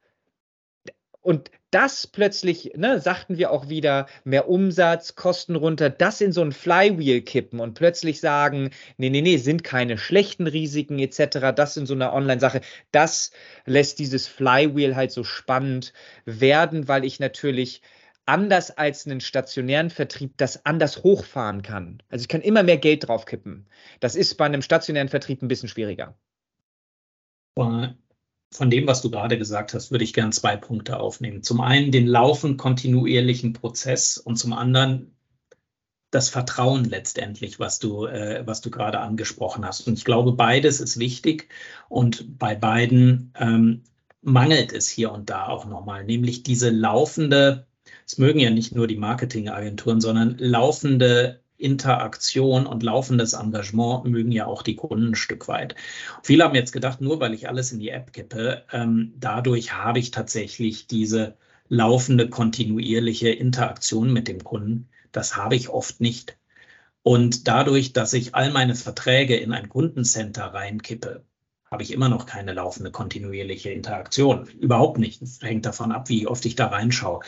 [1.20, 6.42] und das plötzlich, ne, sagten wir auch wieder, mehr Umsatz, Kosten runter, das in so
[6.42, 11.76] ein Flywheel kippen und plötzlich sagen, nee, nee, nee, sind keine schlechten Risiken etc., das
[11.76, 12.60] in so einer Online-Sache,
[12.92, 13.30] das
[13.66, 15.92] lässt dieses Flywheel halt so spannend
[16.24, 17.82] werden, weil ich natürlich
[18.26, 22.02] anders als einen stationären Vertrieb das anders hochfahren kann.
[22.08, 23.66] Also ich kann immer mehr Geld draufkippen.
[24.00, 26.16] Das ist bei einem stationären Vertrieb ein bisschen schwieriger
[28.52, 31.42] von dem, was du gerade gesagt hast, würde ich gern zwei Punkte aufnehmen.
[31.42, 35.14] Zum einen den laufend kontinuierlichen Prozess und zum anderen
[36.10, 39.86] das Vertrauen letztendlich, was du, äh, was du gerade angesprochen hast.
[39.86, 41.48] Und ich glaube, beides ist wichtig
[41.88, 43.84] und bei beiden ähm,
[44.20, 47.66] mangelt es hier und da auch nochmal, nämlich diese laufende,
[48.06, 54.46] es mögen ja nicht nur die Marketingagenturen, sondern laufende Interaktion und laufendes Engagement mögen ja
[54.46, 55.74] auch die Kunden ein Stück weit.
[56.22, 59.98] Viele haben jetzt gedacht, nur weil ich alles in die App kippe, ähm, dadurch habe
[59.98, 61.36] ich tatsächlich diese
[61.68, 64.88] laufende, kontinuierliche Interaktion mit dem Kunden.
[65.12, 66.36] Das habe ich oft nicht.
[67.02, 71.24] Und dadurch, dass ich all meine Verträge in ein Kundencenter reinkippe,
[71.70, 74.48] habe ich immer noch keine laufende, kontinuierliche Interaktion.
[74.58, 75.22] Überhaupt nicht.
[75.22, 77.20] Das hängt davon ab, wie oft ich da reinschaue.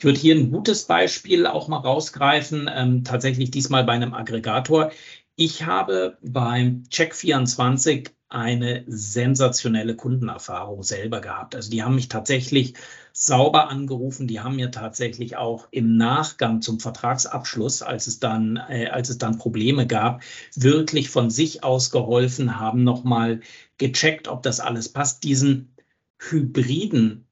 [0.00, 4.92] Ich würde hier ein gutes Beispiel auch mal rausgreifen, ähm, tatsächlich diesmal bei einem Aggregator.
[5.36, 11.54] Ich habe beim Check24 eine sensationelle Kundenerfahrung selber gehabt.
[11.54, 12.72] Also die haben mich tatsächlich
[13.12, 18.88] sauber angerufen, die haben mir tatsächlich auch im Nachgang zum Vertragsabschluss, als es dann, äh,
[18.88, 20.22] als es dann Probleme gab,
[20.54, 23.40] wirklich von sich aus geholfen, haben nochmal
[23.76, 25.24] gecheckt, ob das alles passt.
[25.24, 25.74] Diesen
[26.18, 27.26] hybriden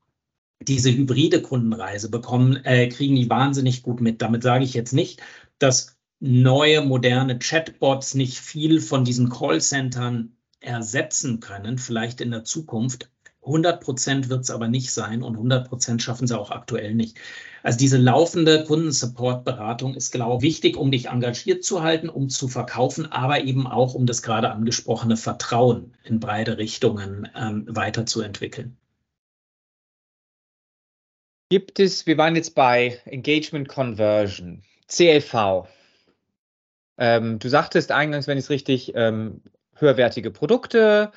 [0.60, 4.22] diese hybride Kundenreise bekommen, äh, kriegen die wahnsinnig gut mit.
[4.22, 5.22] Damit sage ich jetzt nicht,
[5.58, 13.10] dass neue, moderne Chatbots nicht viel von diesen Callcentern ersetzen können, vielleicht in der Zukunft.
[13.42, 17.16] 100 Prozent wird es aber nicht sein und 100 Prozent schaffen sie auch aktuell nicht.
[17.62, 22.48] Also diese laufende Kundensupport-Beratung ist, glaube ich, wichtig, um dich engagiert zu halten, um zu
[22.48, 28.76] verkaufen, aber eben auch, um das gerade angesprochene Vertrauen in beide Richtungen ähm, weiterzuentwickeln.
[31.50, 35.66] Gibt es, wir waren jetzt bei Engagement Conversion, CLV.
[36.98, 39.40] Ähm, du sagtest eingangs, wenn ich es richtig, ähm,
[39.74, 41.12] höherwertige Produkte,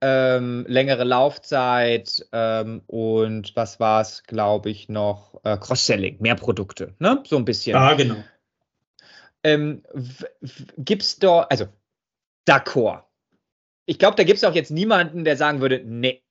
[0.00, 5.40] ähm, längere Laufzeit ähm, und was war es, glaube ich, noch?
[5.44, 7.22] Äh, Cross-Selling, mehr Produkte, ne?
[7.24, 7.76] So ein bisschen.
[7.76, 8.16] Ah, genau.
[9.42, 9.84] Ähm,
[10.76, 11.66] gibt es da, also,
[12.44, 13.04] d'accord.
[13.86, 16.22] Ich glaube, da gibt es auch jetzt niemanden, der sagen würde, nee,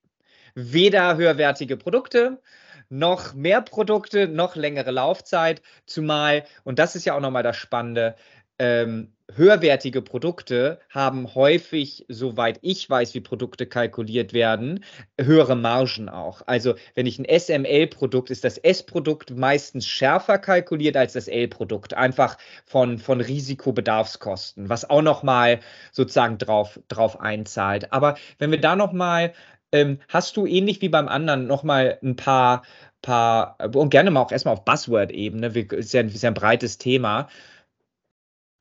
[0.56, 2.42] weder höherwertige Produkte,
[2.90, 8.16] noch mehr Produkte, noch längere Laufzeit, zumal, und das ist ja auch nochmal das Spannende,
[8.60, 14.84] ähm, höherwertige Produkte haben häufig, soweit ich weiß, wie Produkte kalkuliert werden,
[15.20, 16.44] höhere Margen auch.
[16.46, 22.38] Also wenn ich ein SML-Produkt, ist das S-Produkt meistens schärfer kalkuliert als das L-Produkt, einfach
[22.66, 25.60] von, von Risikobedarfskosten, was auch nochmal
[25.92, 27.92] sozusagen drauf, drauf einzahlt.
[27.92, 29.34] Aber wenn wir da nochmal
[29.76, 32.64] ähm, hast du ähnlich wie beim anderen nochmal ein paar,
[33.02, 37.28] paar, und gerne mal auch erstmal auf Buzzword-Ebene, ist, ja, ist ja ein breites Thema,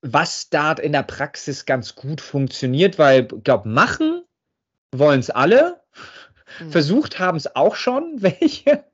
[0.03, 4.22] was da in der Praxis ganz gut funktioniert, weil ich glaube, machen
[4.92, 5.81] wollen es alle.
[6.61, 6.70] Mhm.
[6.70, 8.85] Versucht haben es auch schon welche.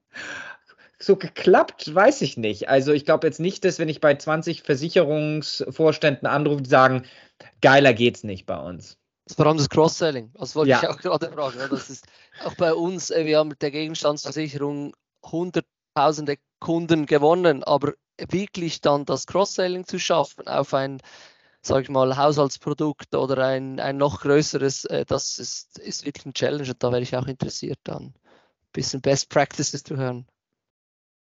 [0.99, 2.69] So geklappt, weiß ich nicht.
[2.69, 7.05] Also ich glaube jetzt nicht, dass wenn ich bei 20 Versicherungsvorständen anrufe, die sagen,
[7.63, 9.00] geiler geht's nicht bei uns.
[9.35, 10.33] Vor allem das Cross-Selling.
[10.35, 10.83] Das wollte ja.
[10.83, 11.59] ich auch gerade fragen.
[11.71, 12.07] Das ist
[12.45, 17.95] auch bei uns, äh, wir haben mit der Gegenstandsversicherung hunderttausende Kunden gewonnen, aber
[18.29, 21.01] wirklich dann das Cross-Selling zu schaffen auf ein,
[21.63, 26.35] sage ich mal, Haushaltsprodukt oder ein, ein noch größeres, äh, das ist, ist wirklich ein
[26.35, 28.15] Challenge und da wäre ich auch interessiert, dann ein
[28.73, 30.27] bisschen Best Practices zu hören.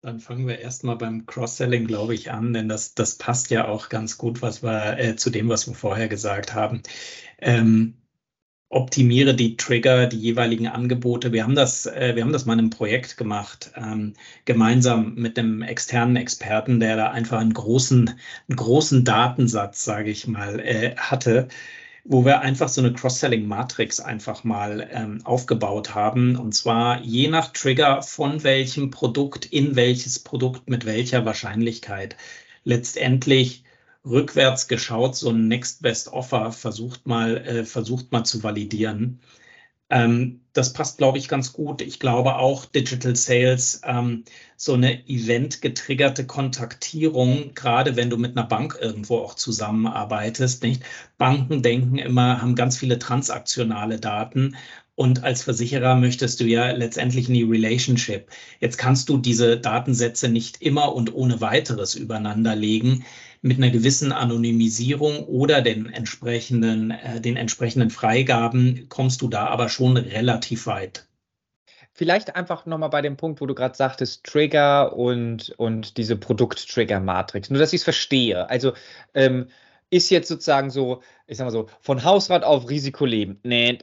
[0.02, 3.90] Dann fangen wir erstmal beim Cross-Selling, glaube ich, an, denn das, das passt ja auch
[3.90, 6.82] ganz gut was wir, äh, zu dem, was wir vorher gesagt haben.
[7.38, 7.96] Ähm,
[8.70, 11.32] optimiere die Trigger, die jeweiligen Angebote.
[11.32, 14.14] Wir haben das, äh, wir haben das mal in einem Projekt gemacht, ähm,
[14.46, 18.08] gemeinsam mit einem externen Experten, der da einfach einen großen,
[18.48, 21.48] einen großen Datensatz, sage ich mal, äh, hatte
[22.04, 26.36] wo wir einfach so eine Cross-Selling-Matrix einfach mal ähm, aufgebaut haben.
[26.36, 32.16] Und zwar je nach Trigger von welchem Produkt in welches Produkt mit welcher Wahrscheinlichkeit.
[32.64, 33.64] Letztendlich
[34.04, 39.20] rückwärts geschaut, so ein Next Best Offer versucht mal, äh, versucht mal zu validieren.
[39.90, 41.80] Ähm, das passt, glaube ich, ganz gut.
[41.82, 44.24] Ich glaube auch Digital Sales, ähm,
[44.56, 50.82] so eine event-getriggerte Kontaktierung, gerade wenn du mit einer Bank irgendwo auch zusammenarbeitest, nicht?
[51.18, 54.56] Banken denken immer, haben ganz viele transaktionale Daten
[54.96, 58.28] und als Versicherer möchtest du ja letztendlich in die Relationship.
[58.60, 63.04] Jetzt kannst du diese Datensätze nicht immer und ohne weiteres übereinander legen
[63.42, 69.68] mit einer gewissen Anonymisierung oder den entsprechenden, äh, den entsprechenden Freigaben kommst du da aber
[69.68, 71.06] schon relativ weit.
[71.92, 77.50] Vielleicht einfach nochmal bei dem Punkt, wo du gerade sagtest, Trigger und, und diese Produkt-Trigger-Matrix.
[77.50, 78.48] Nur, dass ich es verstehe.
[78.48, 78.72] Also
[79.14, 79.48] ähm,
[79.90, 83.40] ist jetzt sozusagen so, ich sag mal so, von Hausrat auf Risiko leben.
[83.42, 83.78] Nee,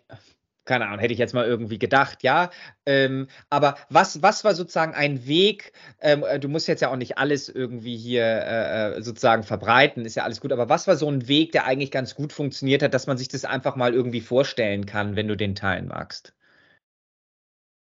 [0.67, 2.51] keine Ahnung, hätte ich jetzt mal irgendwie gedacht, ja.
[2.85, 5.73] Ähm, aber was, was war sozusagen ein Weg?
[6.01, 10.05] Ähm, äh, du musst jetzt ja auch nicht alles irgendwie hier äh, äh, sozusagen verbreiten,
[10.05, 10.51] ist ja alles gut.
[10.51, 13.29] Aber was war so ein Weg, der eigentlich ganz gut funktioniert hat, dass man sich
[13.29, 16.33] das einfach mal irgendwie vorstellen kann, wenn du den teilen magst?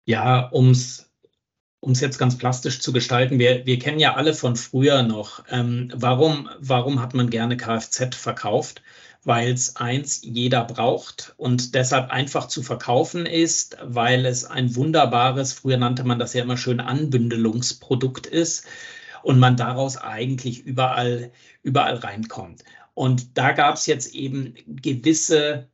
[0.05, 1.11] Ja, ums
[1.81, 5.43] um es jetzt ganz plastisch zu gestalten, wir, wir kennen ja alle von früher noch,
[5.49, 8.83] ähm, warum, warum hat man gerne Kfz verkauft?
[9.23, 15.53] Weil es eins jeder braucht und deshalb einfach zu verkaufen ist, weil es ein wunderbares,
[15.53, 18.65] früher nannte man das ja immer schön Anbündelungsprodukt ist
[19.23, 21.31] und man daraus eigentlich überall,
[21.61, 22.63] überall reinkommt.
[22.95, 25.69] Und da gab es jetzt eben gewisse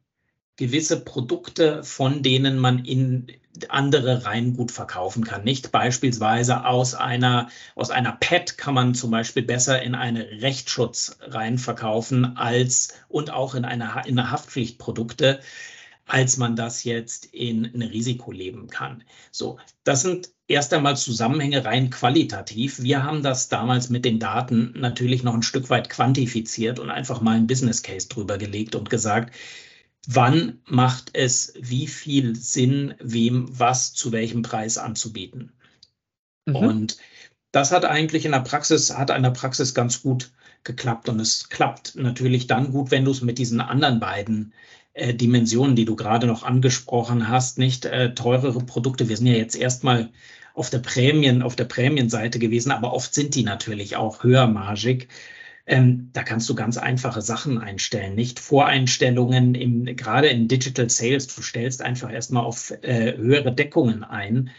[0.57, 3.27] gewisse Produkte, von denen man in
[3.69, 5.43] andere Reihen gut verkaufen kann.
[5.43, 11.17] Nicht beispielsweise aus einer, aus einer PET kann man zum Beispiel besser in eine Rechtsschutz
[11.21, 15.39] rein verkaufen als und auch in eine, in eine Haftpflichtprodukte,
[16.05, 19.03] als man das jetzt in ein Risiko leben kann.
[19.31, 22.81] So, das sind erst einmal Zusammenhänge rein qualitativ.
[22.81, 27.21] Wir haben das damals mit den Daten natürlich noch ein Stück weit quantifiziert und einfach
[27.21, 29.33] mal ein Business Case drüber gelegt und gesagt,
[30.07, 35.51] wann macht es wie viel Sinn, wem was zu welchem Preis anzubieten.
[36.45, 36.55] Mhm.
[36.55, 36.97] Und
[37.51, 40.31] das hat eigentlich in der Praxis, hat in der Praxis ganz gut
[40.63, 41.09] geklappt.
[41.09, 44.53] Und es klappt natürlich dann gut, wenn du es mit diesen anderen beiden
[44.93, 49.09] äh, Dimensionen, die du gerade noch angesprochen hast, nicht äh, teurere Produkte.
[49.09, 50.09] Wir sind ja jetzt erstmal
[50.53, 55.09] auf der Prämien, auf der Prämienseite gewesen, aber oft sind die natürlich auch höhermargig.
[55.67, 61.27] Ähm, da kannst du ganz einfache Sachen einstellen, nicht Voreinstellungen, im, gerade in Digital Sales.
[61.27, 64.49] Du stellst einfach erstmal auf äh, höhere Deckungen ein.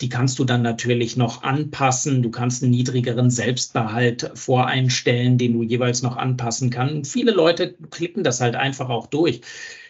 [0.00, 2.22] Die kannst du dann natürlich noch anpassen.
[2.22, 7.12] Du kannst einen niedrigeren Selbstbehalt voreinstellen, den du jeweils noch anpassen kannst.
[7.12, 9.40] Viele Leute klicken das halt einfach auch durch.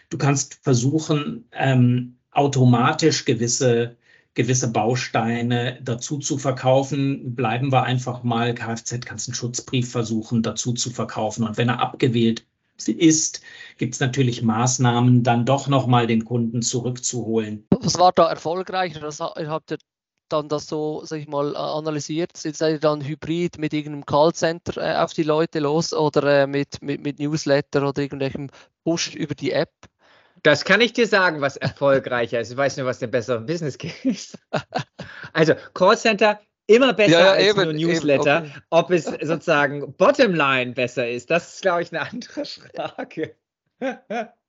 [0.09, 3.97] Du kannst versuchen, ähm, automatisch gewisse
[4.35, 7.35] gewisse Bausteine dazu zu verkaufen.
[7.35, 11.47] Bleiben wir einfach mal, Kfz kannst einen Schutzbrief versuchen dazu zu verkaufen.
[11.47, 12.47] Und wenn er abgewählt
[12.87, 13.43] ist,
[13.79, 17.67] gibt es natürlich Maßnahmen, dann doch nochmal den Kunden zurückzuholen.
[17.71, 18.95] Was war da erfolgreich?
[18.95, 19.79] Das habt ihr
[20.33, 22.37] dann das so, sag ich mal, analysiert?
[22.37, 26.81] Seid ihr dann hybrid mit irgendeinem Callcenter äh, auf die Leute los oder äh, mit,
[26.83, 28.49] mit, mit Newsletter oder irgendwelchem
[28.85, 29.73] Push über die App?
[30.43, 32.51] Das kann ich dir sagen, was erfolgreicher ist.
[32.51, 34.39] Ich weiß nur, was der bessere Business Case ist.
[35.33, 38.45] Also Callcenter immer besser ja, ja, als eben, nur Newsletter.
[38.45, 38.61] Eben, okay.
[38.71, 43.37] Ob es sozusagen Bottomline besser ist, das ist, glaube ich, eine andere Frage.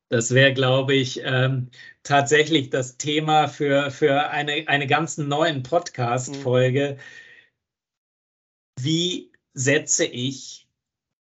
[0.10, 1.72] Das wäre, glaube ich, ähm,
[2.04, 6.98] tatsächlich das Thema für, für eine, eine ganz neuen Podcast-Folge.
[6.98, 8.84] Mhm.
[8.84, 10.63] Wie setze ich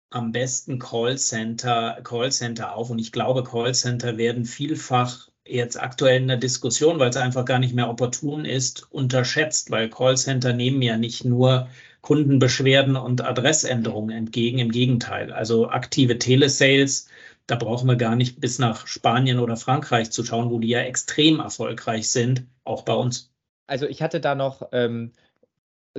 [0.09, 2.89] am besten Callcenter, Callcenter auf.
[2.89, 7.59] Und ich glaube, Callcenter werden vielfach jetzt aktuell in der Diskussion, weil es einfach gar
[7.59, 11.69] nicht mehr opportun ist, unterschätzt, weil Callcenter nehmen ja nicht nur
[12.01, 14.59] Kundenbeschwerden und Adressänderungen entgegen.
[14.59, 17.07] Im Gegenteil, also aktive Telesales,
[17.47, 20.81] da brauchen wir gar nicht bis nach Spanien oder Frankreich zu schauen, wo die ja
[20.81, 23.31] extrem erfolgreich sind, auch bei uns.
[23.67, 25.13] Also ich hatte da noch ähm,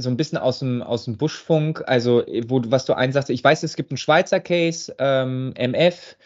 [0.01, 3.63] so ein bisschen aus dem, aus dem Buschfunk, also wo was du einsagst, ich weiß,
[3.63, 6.17] es gibt einen Schweizer Case, ähm, MF,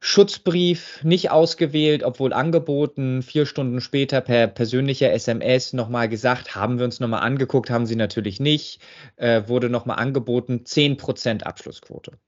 [0.00, 6.84] Schutzbrief nicht ausgewählt, obwohl angeboten, vier Stunden später per persönlicher SMS nochmal gesagt, haben wir
[6.84, 8.80] uns nochmal angeguckt, haben sie natürlich nicht,
[9.16, 12.18] äh, wurde nochmal angeboten, 10% Abschlussquote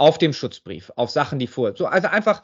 [0.00, 1.76] auf dem Schutzbrief, auf Sachen, die vor.
[1.76, 2.42] So, also einfach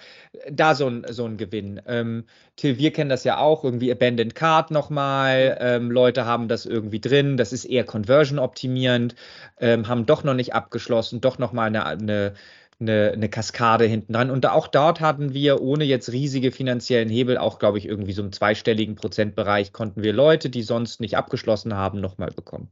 [0.51, 1.81] da so ein, so ein Gewinn.
[1.87, 2.25] Ähm,
[2.57, 5.57] Till, wir kennen das ja auch, irgendwie Abandoned Card nochmal.
[5.59, 9.15] Ähm, Leute haben das irgendwie drin, das ist eher conversion optimierend,
[9.59, 12.35] ähm, haben doch noch nicht abgeschlossen, doch nochmal eine, eine,
[12.79, 14.31] eine, eine Kaskade hinten dran.
[14.31, 18.21] Und auch dort hatten wir, ohne jetzt riesige finanziellen Hebel, auch glaube ich irgendwie so
[18.21, 22.69] im zweistelligen Prozentbereich, konnten wir Leute, die sonst nicht abgeschlossen haben, nochmal bekommen.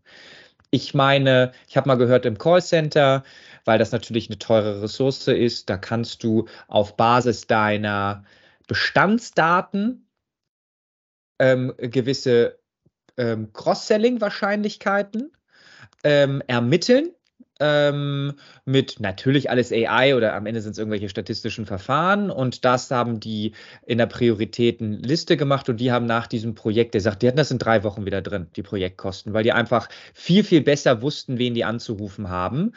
[0.75, 3.23] Ich meine, ich habe mal gehört im Callcenter,
[3.65, 5.71] weil das natürlich eine teure Ressource ist.
[5.71, 8.25] Da kannst du auf Basis deiner
[8.67, 10.09] Bestandsdaten
[11.39, 12.59] ähm, gewisse
[13.17, 15.31] ähm, Cross-Selling-Wahrscheinlichkeiten
[16.03, 17.15] ähm, ermitteln.
[17.61, 22.91] Ähm, mit natürlich alles AI oder am Ende sind es irgendwelche statistischen Verfahren und das
[22.91, 23.53] haben die
[23.87, 27.53] in der Prioritätenliste gemacht und die haben nach diesem Projekt, der sagt, die hatten das
[27.53, 31.55] in drei Wochen wieder drin, die Projektkosten, weil die einfach viel, viel besser wussten, wen
[31.55, 32.73] die anzurufen haben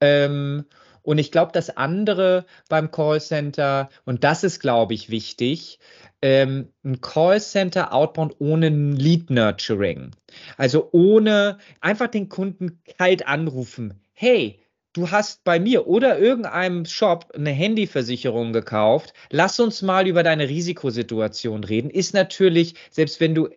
[0.00, 0.66] ähm,
[1.02, 5.78] und ich glaube, das andere beim Callcenter, und das ist, glaube ich, wichtig,
[6.20, 10.12] ähm, ein Callcenter outbound ohne Lead Nurturing.
[10.56, 14.01] Also ohne einfach den Kunden kalt anrufen.
[14.14, 14.60] Hey,
[14.94, 20.48] du hast bei mir oder irgendeinem Shop eine Handyversicherung gekauft, lass uns mal über deine
[20.48, 23.48] Risikosituation reden, ist natürlich, selbst wenn du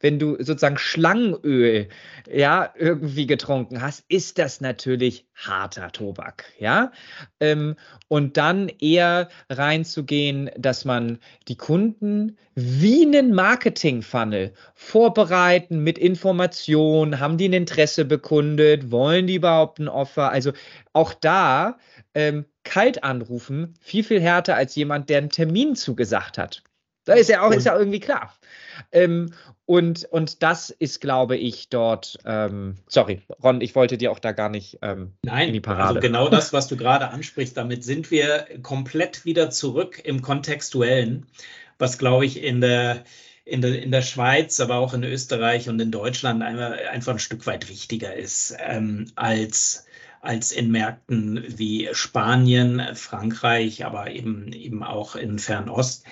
[0.00, 1.88] wenn du sozusagen Schlangenöl
[2.30, 6.92] ja irgendwie getrunken hast, ist das natürlich harter Tobak, ja.
[7.40, 7.76] Ähm,
[8.08, 11.18] und dann eher reinzugehen, dass man
[11.48, 19.36] die Kunden wie einen Marketing-Funnel vorbereiten mit Informationen, haben die ein Interesse bekundet, wollen die
[19.36, 20.30] überhaupt ein Offer?
[20.30, 20.52] Also
[20.92, 21.78] auch da
[22.14, 26.62] ähm, kalt anrufen, viel, viel härter als jemand, der einen Termin zugesagt hat.
[27.10, 28.32] Da ist ja auch, ist ja irgendwie klar.
[28.92, 29.32] Ähm,
[29.66, 34.30] und, und das ist, glaube ich, dort, ähm, sorry, Ron, ich wollte dir auch da
[34.30, 35.88] gar nicht ähm, Nein, in die Parade.
[35.88, 41.26] Also genau das, was du gerade ansprichst, damit sind wir komplett wieder zurück im Kontextuellen,
[41.78, 43.02] was, glaube ich, in der,
[43.44, 47.18] in der, in der Schweiz, aber auch in Österreich und in Deutschland einfach, einfach ein
[47.18, 49.84] Stück weit wichtiger ist ähm, als
[50.20, 56.04] als in Märkten wie Spanien, Frankreich, aber eben, eben auch in Fernost.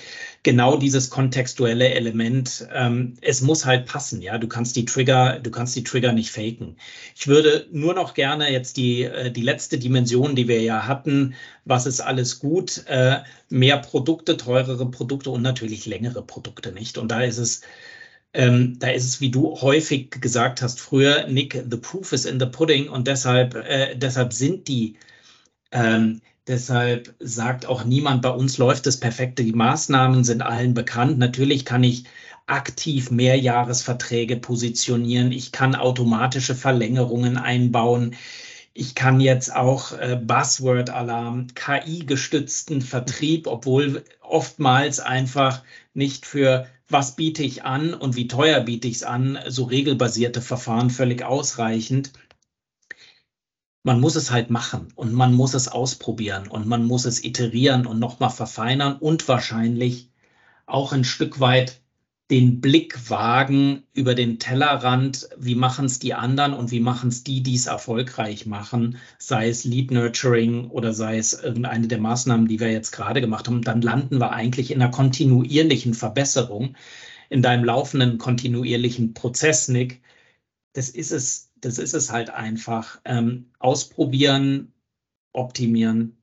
[0.42, 4.38] Genau dieses kontextuelle Element, ähm, es muss halt passen, ja.
[4.38, 6.76] Du kannst die Trigger, du kannst die Trigger nicht faken.
[7.14, 11.34] Ich würde nur noch gerne jetzt die, äh, die letzte Dimension, die wir ja hatten,
[11.66, 13.18] was ist alles gut, äh,
[13.50, 16.96] mehr Produkte, teurere Produkte und natürlich längere Produkte nicht.
[16.96, 17.60] Und da ist es
[18.34, 22.38] ähm, da ist es, wie du häufig gesagt hast früher, Nick, the proof is in
[22.38, 24.96] the pudding und deshalb, äh, deshalb sind die,
[25.72, 31.18] ähm, deshalb sagt auch niemand, bei uns läuft das perfekte, die Maßnahmen sind allen bekannt.
[31.18, 32.04] Natürlich kann ich
[32.46, 38.16] aktiv Mehrjahresverträge positionieren, ich kann automatische Verlängerungen einbauen.
[38.74, 45.64] Ich kann jetzt auch äh, Buzzword-Alarm, KI-gestützten Vertrieb, obwohl oftmals einfach
[45.94, 50.40] nicht für was biete ich an und wie teuer biete ich es an, so regelbasierte
[50.40, 52.12] Verfahren völlig ausreichend.
[53.82, 57.86] Man muss es halt machen und man muss es ausprobieren und man muss es iterieren
[57.86, 60.10] und nochmal verfeinern und wahrscheinlich
[60.66, 61.80] auch ein Stück weit
[62.30, 67.24] den Blick wagen über den Tellerrand, wie machen es die anderen und wie machen es
[67.24, 72.46] die, die es erfolgreich machen, sei es Lead Nurturing oder sei es irgendeine der Maßnahmen,
[72.46, 76.76] die wir jetzt gerade gemacht haben, dann landen wir eigentlich in einer kontinuierlichen Verbesserung,
[77.30, 80.02] in deinem laufenden kontinuierlichen Prozess, Nick.
[80.74, 83.00] Das ist es, das ist es halt einfach.
[83.06, 84.74] Ähm, ausprobieren,
[85.32, 86.18] optimieren,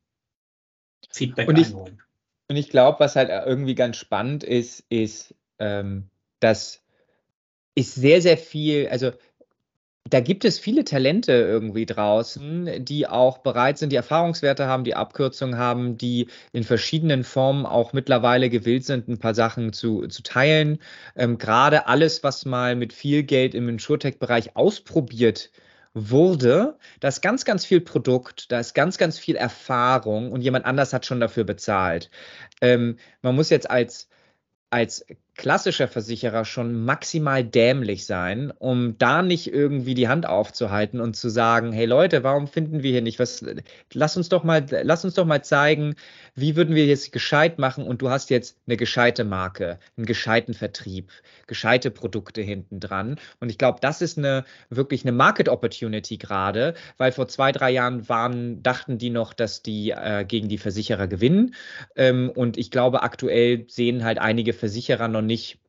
[1.10, 2.02] Feedback und ich, einholen.
[2.48, 6.84] Und ich glaube, was halt irgendwie ganz spannend ist, ist, ähm, das
[7.76, 9.12] ist sehr, sehr viel, also
[10.08, 14.94] da gibt es viele Talente irgendwie draußen, die auch bereit sind, die Erfahrungswerte haben, die
[14.94, 20.22] Abkürzungen haben, die in verschiedenen Formen auch mittlerweile gewillt sind, ein paar Sachen zu, zu
[20.22, 20.78] teilen.
[21.16, 25.50] Ähm, Gerade alles, was mal mit viel Geld im InsurTech-Bereich ausprobiert
[25.96, 30.66] wurde, da ist ganz, ganz viel Produkt, da ist ganz, ganz viel Erfahrung und jemand
[30.66, 32.12] anders hat schon dafür bezahlt.
[32.62, 34.08] Ähm, man muss jetzt als
[34.70, 41.16] als klassischer Versicherer schon maximal dämlich sein, um da nicht irgendwie die Hand aufzuhalten und
[41.16, 43.44] zu sagen, hey Leute, warum finden wir hier nicht was?
[43.94, 45.96] Lass uns doch mal, lass uns doch mal zeigen,
[46.36, 50.54] wie würden wir jetzt gescheit machen und du hast jetzt eine gescheite Marke, einen gescheiten
[50.54, 51.12] Vertrieb,
[51.48, 53.18] gescheite Produkte hinten dran.
[53.42, 57.72] Und ich glaube, das ist eine wirklich eine Market Opportunity gerade, weil vor zwei, drei
[57.72, 61.56] Jahren waren, dachten die noch, dass die äh, gegen die Versicherer gewinnen.
[61.98, 65.60] Ähm, und ich glaube, aktuell sehen halt einige Versicherer noch nicht,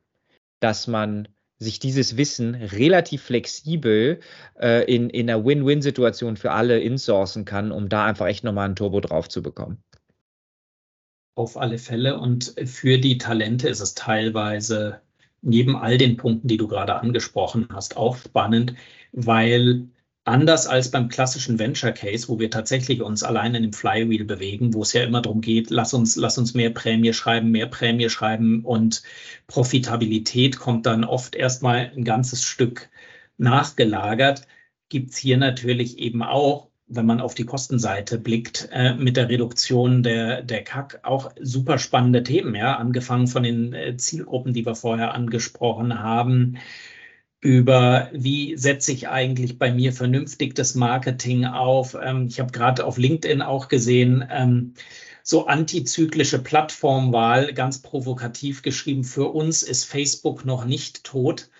[0.60, 1.28] dass man
[1.58, 4.20] sich dieses Wissen relativ flexibel
[4.60, 8.76] äh, in, in einer Win-Win-Situation für alle insourcen kann, um da einfach echt nochmal ein
[8.76, 9.82] Turbo drauf zu bekommen.
[11.34, 12.18] Auf alle Fälle.
[12.18, 15.00] Und für die Talente ist es teilweise
[15.42, 18.74] neben all den Punkten, die du gerade angesprochen hast, auch spannend,
[19.12, 19.88] weil
[20.26, 24.74] Anders als beim klassischen Venture Case, wo wir tatsächlich uns allein in dem Flywheel bewegen,
[24.74, 28.08] wo es ja immer darum geht, lass uns, lass uns mehr Prämie schreiben, mehr Prämie
[28.08, 29.04] schreiben und
[29.46, 32.90] Profitabilität kommt dann oft erstmal ein ganzes Stück
[33.38, 34.48] nachgelagert,
[34.88, 39.28] gibt es hier natürlich eben auch, wenn man auf die Kostenseite blickt, äh, mit der
[39.28, 44.66] Reduktion der, der CAC auch super spannende Themen, ja, angefangen von den äh, Zielgruppen, die
[44.66, 46.58] wir vorher angesprochen haben
[47.40, 51.96] über, wie setze ich eigentlich bei mir vernünftig das Marketing auf.
[52.00, 54.74] Ähm, ich habe gerade auf LinkedIn auch gesehen, ähm,
[55.22, 61.50] so antizyklische Plattformwahl, ganz provokativ geschrieben, für uns ist Facebook noch nicht tot.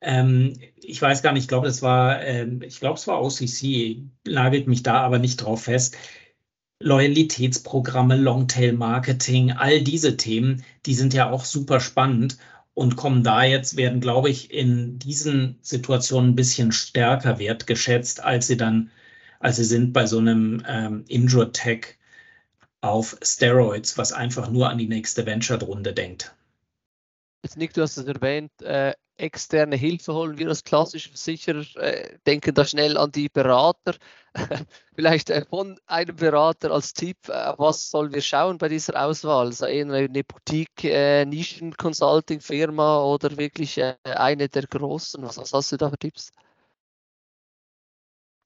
[0.00, 4.04] Ähm, ich weiß gar nicht, ich glaube, das war, ähm, ich glaube, es war OCC,
[4.26, 5.96] nagelt mich da aber nicht drauf fest.
[6.80, 12.38] Loyalitätsprogramme, Longtail-Marketing, all diese Themen, die sind ja auch super spannend
[12.78, 18.46] und kommen da jetzt, werden, glaube ich, in diesen Situationen ein bisschen stärker wertgeschätzt, als
[18.46, 18.92] sie dann,
[19.40, 21.98] als sie sind bei so einem ähm, Injure-Tech
[22.80, 26.36] auf Steroids, was einfach nur an die nächste Venture-Runde denkt.
[27.42, 32.18] Jetzt Nick, du hast es erwähnt, äh, externe Hilfe holen wir als klassische Versicherer, äh,
[32.26, 33.94] denken da schnell an die Berater.
[34.94, 39.46] Vielleicht äh, von einem Berater als Tipp, äh, was sollen wir schauen bei dieser Auswahl?
[39.46, 41.26] Also eine Boutique, äh,
[43.04, 45.22] oder wirklich äh, eine der großen?
[45.22, 46.32] Was, was hast du da für Tipps?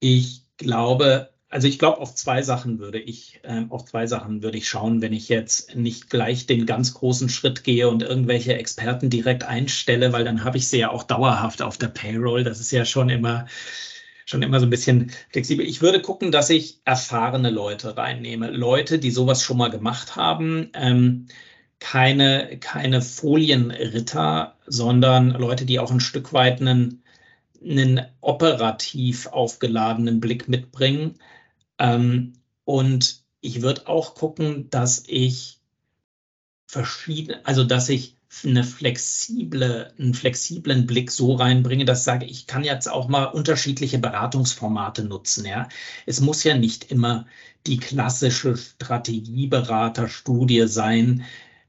[0.00, 4.56] Ich glaube, also ich glaube, auf zwei Sachen würde ich, äh, auf zwei Sachen würde
[4.56, 9.10] ich schauen, wenn ich jetzt nicht gleich den ganz großen Schritt gehe und irgendwelche Experten
[9.10, 12.42] direkt einstelle, weil dann habe ich sie ja auch dauerhaft auf der Payroll.
[12.42, 13.46] Das ist ja schon immer,
[14.24, 15.66] schon immer so ein bisschen flexibel.
[15.66, 18.50] Ich würde gucken, dass ich erfahrene Leute reinnehme.
[18.50, 20.70] Leute, die sowas schon mal gemacht haben.
[20.72, 21.26] Ähm,
[21.80, 27.02] keine, keine Folienritter, sondern Leute, die auch ein Stück weit einen,
[27.62, 31.18] einen operativ aufgeladenen Blick mitbringen
[31.82, 35.58] ähm, und ich würde auch gucken, dass ich
[36.66, 42.46] verschiedene, also dass ich eine flexible, einen flexiblen Blick so reinbringe, dass ich sage, ich
[42.46, 45.44] kann jetzt auch mal unterschiedliche Beratungsformate nutzen.
[45.44, 45.68] Ja,
[46.06, 47.26] es muss ja nicht immer
[47.66, 51.24] die klassische Strategieberaterstudie sein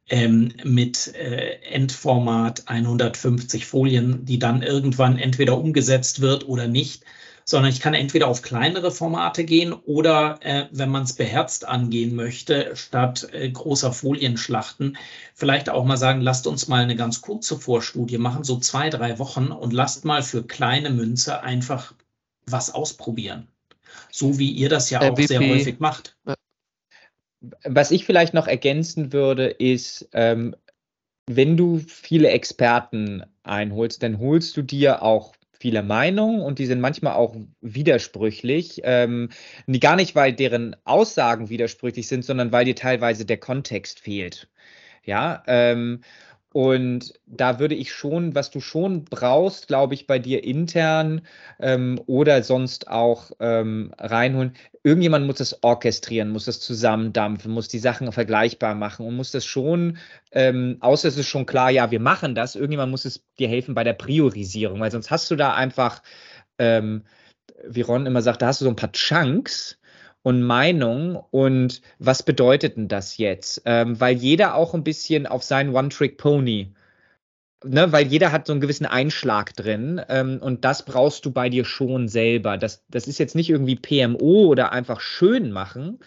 [0.10, 7.04] ähm, mit äh, Endformat 150 Folien, die dann irgendwann entweder umgesetzt wird oder nicht,
[7.46, 12.16] sondern ich kann entweder auf kleinere Formate gehen oder, äh, wenn man es beherzt angehen
[12.16, 14.98] möchte, statt äh, großer Folienschlachten,
[15.34, 19.20] vielleicht auch mal sagen, lasst uns mal eine ganz kurze Vorstudie machen, so zwei, drei
[19.20, 21.94] Wochen und lasst mal für kleine Münze einfach
[22.46, 23.48] was ausprobieren.
[24.12, 25.28] So wie ihr das ja auch MVP.
[25.28, 26.16] sehr häufig macht.
[27.64, 30.56] Was ich vielleicht noch ergänzen würde, ist, ähm,
[31.28, 36.82] wenn du viele Experten einholst, dann holst du dir auch viele Meinungen und die sind
[36.82, 38.82] manchmal auch widersprüchlich.
[38.84, 39.30] Ähm,
[39.80, 44.50] gar nicht, weil deren Aussagen widersprüchlich sind, sondern weil dir teilweise der Kontext fehlt.
[45.06, 46.02] Ja, ähm,
[46.54, 51.22] und da würde ich schon, was du schon brauchst, glaube ich, bei dir intern
[51.60, 54.54] ähm, oder sonst auch ähm, reinholen.
[54.84, 59.46] Irgendjemand muss das orchestrieren, muss das zusammendampfen, muss die Sachen vergleichbar machen und muss das
[59.46, 59.98] schon,
[60.32, 63.74] ähm, außer es ist schon klar, ja, wir machen das, irgendjemand muss es dir helfen
[63.74, 66.04] bei der Priorisierung, weil sonst hast du da einfach,
[66.60, 67.04] ähm,
[67.68, 69.80] wie Ron immer sagt, da hast du so ein paar Chunks
[70.24, 73.62] und Meinung und was bedeutet denn das jetzt?
[73.66, 76.74] Ähm, weil jeder auch ein bisschen auf seinen One-Trick-Pony,
[77.64, 81.50] ne, weil jeder hat so einen gewissen Einschlag drin ähm, und das brauchst du bei
[81.50, 82.58] dir schon selber.
[82.58, 86.00] Das, das ist jetzt nicht irgendwie PMO oder einfach schön machen,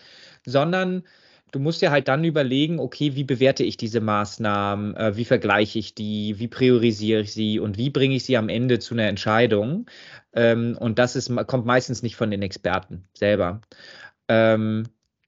[0.45, 1.05] sondern
[1.53, 5.79] du musst dir halt dann überlegen, okay, wie bewerte ich diese Maßnahmen, äh, wie vergleiche
[5.79, 9.09] ich die, wie priorisiere ich sie und wie bringe ich sie am Ende zu einer
[9.09, 9.87] Entscheidung.
[10.35, 13.61] Ähm, und das ist, kommt meistens nicht von den Experten selber.
[14.29, 14.85] Ähm,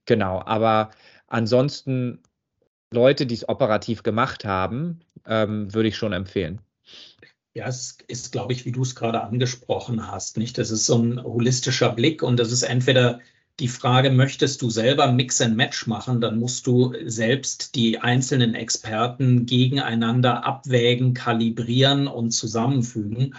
[0.07, 0.91] genau, aber
[1.27, 2.21] ansonsten
[2.91, 6.61] Leute, die es operativ gemacht haben, ähm, würde ich schon empfehlen.
[7.55, 10.59] Ja, es ist, glaube ich, wie du es gerade angesprochen hast, nicht?
[10.59, 13.21] Das ist so ein holistischer Blick und das ist entweder
[13.61, 18.55] die Frage, möchtest du selber Mix and Match machen, dann musst du selbst die einzelnen
[18.55, 23.35] Experten gegeneinander abwägen, kalibrieren und zusammenfügen.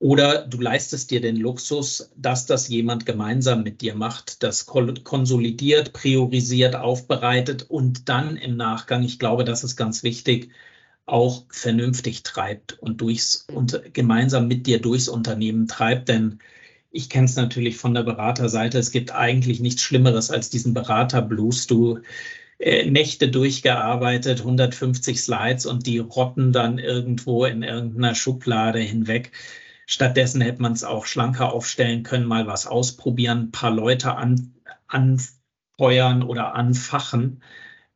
[0.00, 5.92] Oder du leistest dir den Luxus, dass das jemand gemeinsam mit dir macht, das konsolidiert,
[5.92, 10.52] priorisiert, aufbereitet und dann im Nachgang, ich glaube, das ist ganz wichtig,
[11.04, 16.08] auch vernünftig treibt und durchs und gemeinsam mit dir durchs Unternehmen treibt.
[16.08, 16.38] Denn
[16.90, 18.78] ich kenne es natürlich von der Beraterseite.
[18.78, 21.66] Es gibt eigentlich nichts Schlimmeres als diesen Beraterblues.
[21.66, 22.00] Du
[22.58, 29.32] äh, Nächte durchgearbeitet, 150 Slides und die rotten dann irgendwo in irgendeiner Schublade hinweg.
[29.92, 34.54] Stattdessen hätte man es auch schlanker aufstellen können, mal was ausprobieren, ein paar Leute an,
[34.86, 37.42] anfeuern oder anfachen,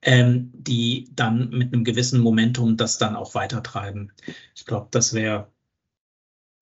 [0.02, 4.10] ähm, die dann mit einem gewissen Momentum das dann auch weitertreiben.
[4.56, 5.52] Ich glaube, das wäre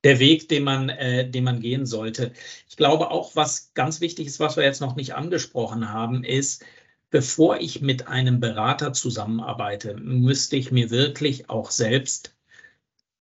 [0.04, 2.34] der Weg, den man, äh, den man gehen sollte.
[2.68, 6.62] Ich glaube auch, was ganz wichtig ist, was wir jetzt noch nicht angesprochen haben, ist,
[7.08, 12.34] bevor ich mit einem Berater zusammenarbeite, müsste ich mir wirklich auch selbst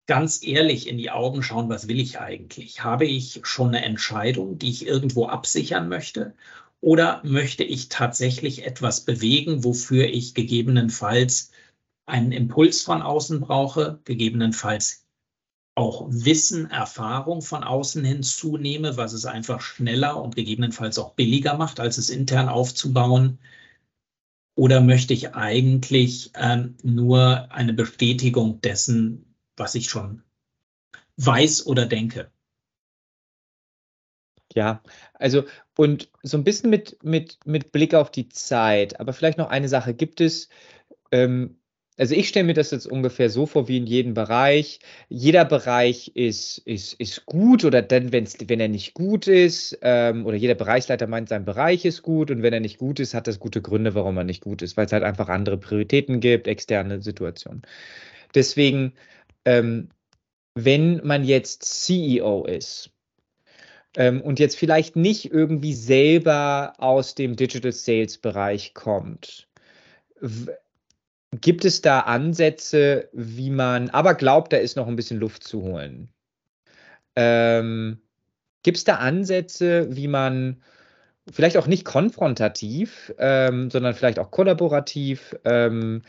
[0.06, 2.84] ganz ehrlich in die Augen schauen, was will ich eigentlich?
[2.84, 6.34] Habe ich schon eine Entscheidung, die ich irgendwo absichern möchte?
[6.80, 11.50] Oder möchte ich tatsächlich etwas bewegen, wofür ich gegebenenfalls
[12.06, 15.06] einen Impuls von außen brauche, gegebenenfalls
[15.74, 21.80] auch Wissen, Erfahrung von außen hinzunehme, was es einfach schneller und gegebenenfalls auch billiger macht,
[21.80, 23.38] als es intern aufzubauen?
[24.54, 29.25] Oder möchte ich eigentlich ähm, nur eine Bestätigung dessen,
[29.56, 30.22] was ich schon
[31.16, 32.30] weiß oder denke.
[34.54, 34.82] Ja,
[35.14, 35.44] also
[35.76, 39.68] und so ein bisschen mit, mit, mit Blick auf die Zeit, aber vielleicht noch eine
[39.68, 39.92] Sache.
[39.92, 40.48] Gibt es,
[41.12, 41.58] ähm,
[41.98, 44.80] also ich stelle mir das jetzt ungefähr so vor wie in jedem Bereich.
[45.08, 50.24] Jeder Bereich ist, ist, ist gut oder dann, wenn's, wenn er nicht gut ist, ähm,
[50.26, 53.26] oder jeder Bereichsleiter meint, sein Bereich ist gut und wenn er nicht gut ist, hat
[53.26, 56.48] das gute Gründe, warum er nicht gut ist, weil es halt einfach andere Prioritäten gibt,
[56.48, 57.62] externe Situationen.
[58.34, 58.94] Deswegen,
[59.46, 59.88] ähm,
[60.54, 62.90] wenn man jetzt CEO ist,
[63.96, 69.48] ähm, und jetzt vielleicht nicht irgendwie selber aus dem Digital Sales Bereich kommt.
[71.32, 75.62] Gibt es da Ansätze, wie man, aber glaubt, da ist noch ein bisschen Luft zu
[75.62, 76.10] holen?
[77.16, 77.98] Ähm,
[78.62, 80.62] Gibt es da Ansätze, wie man
[81.30, 86.02] vielleicht auch nicht konfrontativ, ähm, sondern vielleicht auch kollaborativ ähm,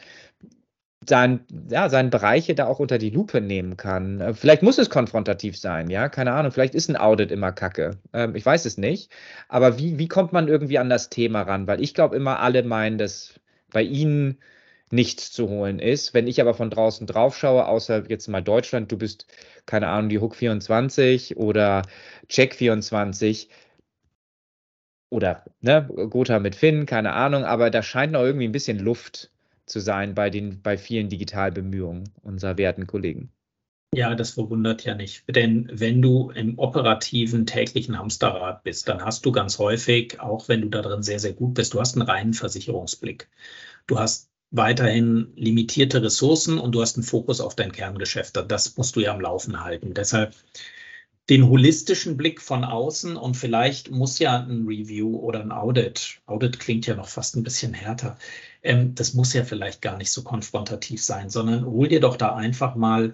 [1.05, 4.19] sein, ja, seine Bereiche da auch unter die Lupe nehmen kann.
[4.19, 7.97] Äh, vielleicht muss es konfrontativ sein, ja, keine Ahnung, vielleicht ist ein Audit immer Kacke.
[8.13, 9.11] Ähm, ich weiß es nicht.
[9.47, 11.67] Aber wie, wie kommt man irgendwie an das Thema ran?
[11.67, 13.39] Weil ich glaube immer, alle meinen, dass
[13.71, 14.39] bei ihnen
[14.91, 16.13] nichts zu holen ist.
[16.13, 19.27] Wenn ich aber von draußen drauf schaue, außer jetzt mal Deutschland, du bist,
[19.65, 21.83] keine Ahnung, die Hook 24 oder
[22.29, 23.49] Check 24,
[25.09, 29.31] oder ne, Gotha mit Finn, keine Ahnung, aber da scheint noch irgendwie ein bisschen Luft
[29.67, 33.31] zu sein bei, den, bei vielen Digitalbemühungen unserer werten Kollegen.
[33.93, 35.23] Ja, das verwundert ja nicht.
[35.33, 40.61] Denn wenn du im operativen täglichen Hamsterrad bist, dann hast du ganz häufig, auch wenn
[40.61, 43.29] du da drin sehr, sehr gut bist, du hast einen reinen Versicherungsblick.
[43.87, 48.37] Du hast weiterhin limitierte Ressourcen und du hast einen Fokus auf dein Kerngeschäft.
[48.49, 49.93] Das musst du ja am Laufen halten.
[49.93, 50.35] Deshalb
[51.29, 56.59] den holistischen Blick von außen und vielleicht muss ja ein Review oder ein Audit, Audit
[56.59, 58.17] klingt ja noch fast ein bisschen härter,
[58.63, 62.35] ähm, das muss ja vielleicht gar nicht so konfrontativ sein, sondern hol dir doch da
[62.35, 63.11] einfach mal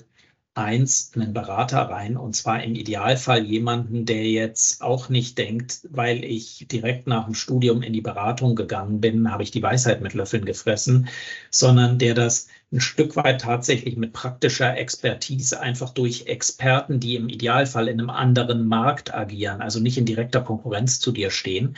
[0.55, 6.23] eins einen Berater rein und zwar im Idealfall jemanden, der jetzt auch nicht denkt, weil
[6.23, 10.13] ich direkt nach dem Studium in die Beratung gegangen bin, habe ich die Weisheit mit
[10.13, 11.07] Löffeln gefressen,
[11.49, 17.29] sondern der das ein Stück weit tatsächlich mit praktischer Expertise einfach durch Experten, die im
[17.29, 21.75] Idealfall in einem anderen Markt agieren, also nicht in direkter Konkurrenz zu dir stehen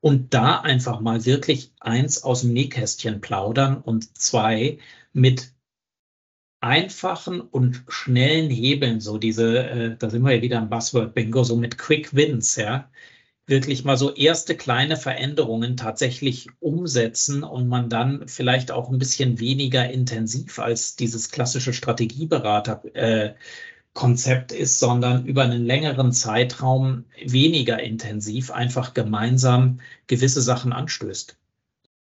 [0.00, 4.78] und da einfach mal wirklich eins aus dem Nähkästchen plaudern und zwei
[5.12, 5.52] mit
[6.60, 11.44] einfachen und schnellen Hebeln, so diese, äh, da sind wir ja wieder im Buzzword Bingo,
[11.44, 12.90] so mit Quick Wins, ja,
[13.46, 19.40] wirklich mal so erste kleine Veränderungen tatsächlich umsetzen und man dann vielleicht auch ein bisschen
[19.40, 23.34] weniger intensiv als dieses klassische Strategieberater äh,
[23.94, 31.36] Konzept ist, sondern über einen längeren Zeitraum weniger intensiv einfach gemeinsam gewisse Sachen anstößt.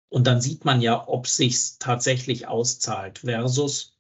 [0.10, 3.97] Und dann sieht man ja, ob sich tatsächlich auszahlt versus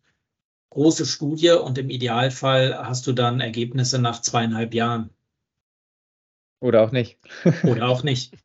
[0.69, 5.09] große Studie und im Idealfall hast du dann Ergebnisse nach zweieinhalb Jahren.
[6.59, 7.17] Oder auch nicht.
[7.63, 8.35] Oder auch nicht.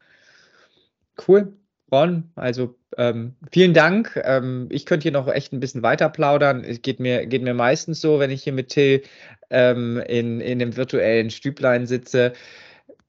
[1.26, 1.56] Cool.
[1.90, 4.18] Ron, also ähm, vielen Dank.
[4.24, 6.64] Ähm, ich könnte hier noch echt ein bisschen weiter plaudern.
[6.64, 9.02] Es geht mir, geht mir meistens so, wenn ich hier mit Till
[9.50, 12.32] ähm, in, in dem virtuellen Stüblein sitze.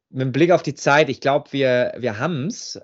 [0.10, 2.80] Mit Blick auf die Zeit, ich glaube, wir, wir haben es.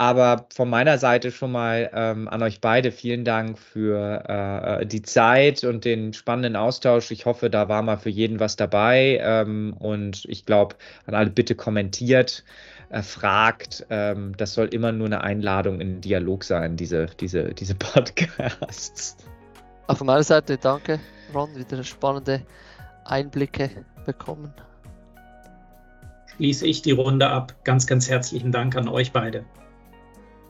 [0.00, 5.02] Aber von meiner Seite schon mal ähm, an euch beide vielen Dank für äh, die
[5.02, 7.10] Zeit und den spannenden Austausch.
[7.10, 9.18] Ich hoffe, da war mal für jeden was dabei.
[9.20, 10.76] Ähm, und ich glaube,
[11.06, 12.44] an alle bitte kommentiert,
[12.90, 13.86] äh, fragt.
[13.90, 19.16] Ähm, das soll immer nur eine Einladung in den Dialog sein, diese, diese, diese Podcasts.
[19.88, 21.00] Auch von meiner Seite danke,
[21.34, 22.42] Ron, wieder spannende
[23.04, 23.68] Einblicke
[24.06, 24.54] bekommen.
[26.36, 27.52] Schließe ich die Runde ab.
[27.64, 29.44] Ganz, ganz herzlichen Dank an euch beide.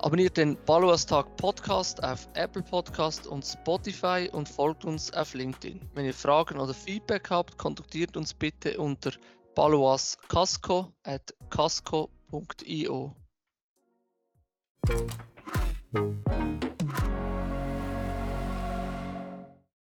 [0.00, 5.80] Abonniert den Baluas Tag Podcast auf Apple Podcast und Spotify und folgt uns auf LinkedIn.
[5.94, 9.10] Wenn ihr Fragen oder Feedback habt, kontaktiert uns bitte unter
[9.56, 13.16] baluascasco at casco.io.